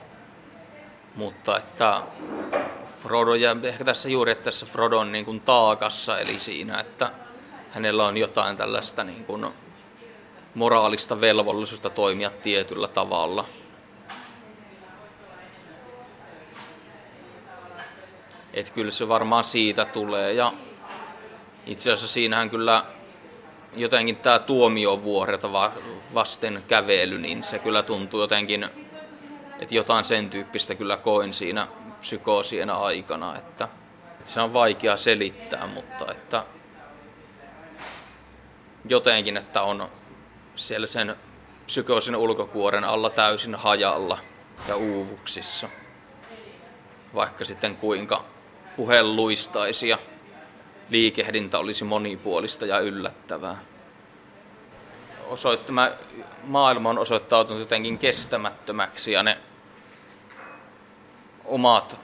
[1.16, 2.01] mutta että
[2.86, 7.12] Frodo, ja ehkä tässä juuri että tässä Frodon niin kuin taakassa, eli siinä, että
[7.72, 9.47] hänellä on jotain tällaista niin kuin
[10.55, 13.45] moraalista velvollisuutta toimia tietyllä tavalla.
[18.53, 20.34] Et kyllä se varmaan siitä tulee.
[20.34, 20.53] Ja
[21.66, 22.86] itse asiassa siinähän kyllä
[23.76, 25.72] jotenkin tämä tuomiovuoreta
[26.14, 28.70] vasten kävely, niin se kyllä tuntuu jotenkin,
[29.62, 31.68] että jotain sen tyyppistä kyllä koin siinä
[31.99, 33.68] psykoosien aikana, että,
[34.20, 36.45] että se on vaikea selittää, mutta että
[38.89, 39.89] jotenkin, että on
[40.55, 41.16] siellä sen
[41.66, 44.18] psykoosin ulkokuoren alla täysin hajalla
[44.68, 45.70] ja uuvuksissa,
[47.16, 48.26] vaikka sitten kuinka
[48.76, 49.97] puhe luistaisi ja
[50.89, 53.57] liikehdintä olisi monipuolista ja yllättävää.
[55.28, 55.89] Osoittama
[56.43, 59.38] maailma on osoittautunut jotenkin kestämättömäksi ja ne
[61.46, 62.00] omat,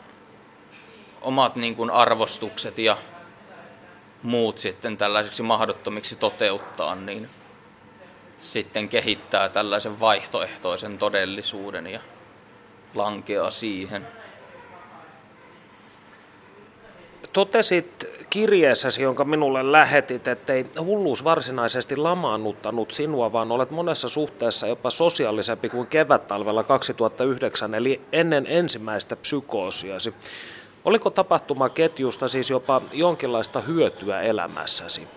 [1.21, 2.97] omat niin kuin arvostukset ja
[4.23, 7.29] muut sitten tällaiseksi mahdottomiksi toteuttaa, niin
[8.39, 11.99] sitten kehittää tällaisen vaihtoehtoisen todellisuuden ja
[12.95, 14.07] lankeaa siihen.
[17.37, 24.89] Totesit kirjeessäsi, jonka minulle lähetit, ettei hulluus varsinaisesti lamaannuttanut sinua, vaan olet monessa suhteessa jopa
[24.89, 30.13] sosiaalisempi kuin kevättalvella 2009, eli ennen ensimmäistä psykoosiasi.
[30.85, 35.07] Oliko tapahtumaketjusta siis jopa jonkinlaista hyötyä elämässäsi?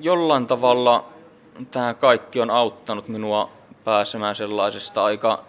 [0.00, 1.04] Jollain tavalla
[1.70, 3.50] tämä kaikki on auttanut minua
[3.84, 5.44] pääsemään sellaisesta aika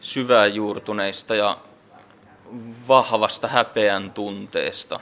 [0.00, 1.56] syväjuurtuneista ja
[2.88, 5.00] vahvasta häpeän tunteesta.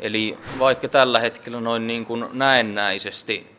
[0.00, 3.56] Eli vaikka tällä hetkellä noin niin kuin näennäisesti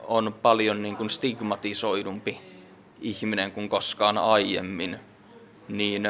[0.00, 2.40] on paljon niin kuin stigmatisoidumpi
[3.00, 5.00] ihminen kuin koskaan aiemmin,
[5.68, 6.08] niin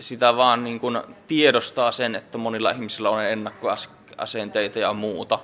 [0.00, 5.38] sitä vaan niin kuin tiedostaa sen, että monilla ihmisillä on ennakkoasenteita ja muuta,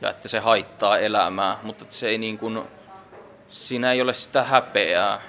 [0.00, 2.62] ja että se haittaa elämää, mutta se ei niin kuin,
[3.48, 5.20] siinä ei ole sitä häpeää.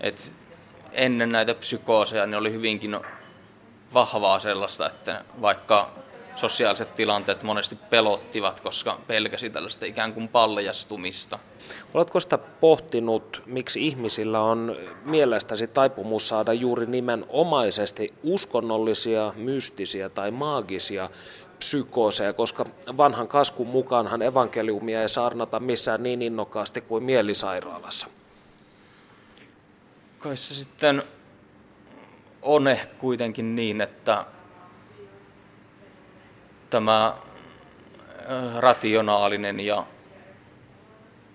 [0.00, 0.32] Et
[0.92, 3.00] ennen näitä psykooseja niin oli hyvinkin
[3.94, 5.90] vahvaa sellaista, että vaikka
[6.34, 11.38] sosiaaliset tilanteet monesti pelottivat, koska pelkäsi tällaista ikään kuin paljastumista.
[11.94, 21.10] Oletko sitä pohtinut, miksi ihmisillä on mielestäsi taipumus saada juuri nimenomaisesti uskonnollisia, mystisiä tai maagisia
[21.58, 22.66] psykooseja, koska
[22.96, 28.06] vanhan kaskun mukaanhan evankeliumia ei saarnata missään niin innokkaasti kuin mielisairaalassa.
[30.18, 31.02] Kai se sitten
[32.42, 34.24] on ehkä kuitenkin niin, että
[36.70, 37.16] tämä
[38.58, 39.86] rationaalinen ja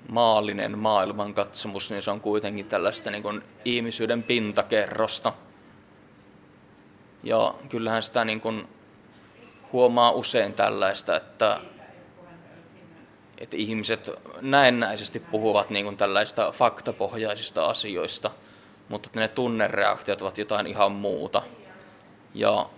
[0.10, 5.34] maallinen maailmankatsomus, niin se on kuitenkin tällaista niin kuin ihmisyyden pintakerrosta.
[7.24, 8.68] Ja kyllähän sitä niin kuin
[9.74, 11.60] huomaa usein tällaista, että,
[13.38, 14.12] että ihmiset
[14.42, 18.32] näennäisesti puhuvat niin kuin tällaista faktapohjaisista asioista,
[18.90, 21.42] mutta ne tunnereaktiot ovat jotain ihan muuta.
[22.34, 22.70] Ja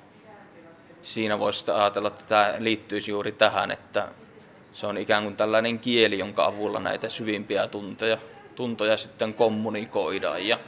[1.01, 4.07] siinä voisi ajatella, että tämä liittyisi juuri tähän, että
[4.71, 8.17] se on ikään kuin tällainen kieli, jonka avulla näitä syvimpiä tuntoja,
[8.55, 10.47] tuntoja sitten kommunikoidaan.
[10.47, 10.59] Ja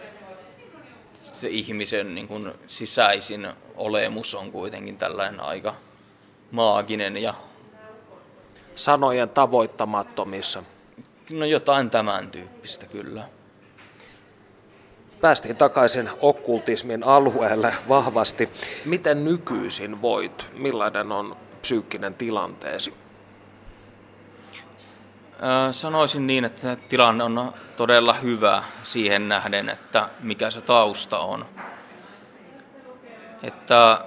[1.24, 5.76] se ihmisen niin kuin sisäisin olemus on kuitenkin tällainen aika
[6.52, 7.34] maaginen ja
[8.76, 10.64] sanojen tavoittamattomissa.
[11.30, 13.30] No jotain tämän tyyppistä kyllä.
[15.22, 18.50] Päästiin takaisin okkultismin alueelle vahvasti.
[18.86, 20.48] Miten nykyisin voit?
[20.54, 22.94] Millainen on psyykkinen tilanteesi?
[25.72, 31.46] Sanoisin niin, että tilanne on todella hyvä siihen nähden, että mikä se tausta on.
[33.44, 34.06] Että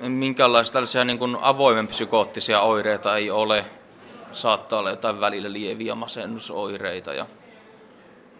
[0.00, 3.64] minkälaisia tällaisia niin kuin avoimen psykoottisia oireita ei ole.
[4.32, 7.26] Saattaa olla jotain välillä lieviä masennusoireita ja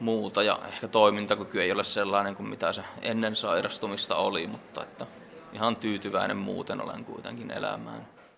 [0.01, 0.43] muuta.
[0.43, 5.07] Ja ehkä toimintakyky ei ole sellainen kuin mitä se ennen sairastumista oli, mutta että
[5.53, 8.14] ihan tyytyväinen muuten olen kuitenkin elämään.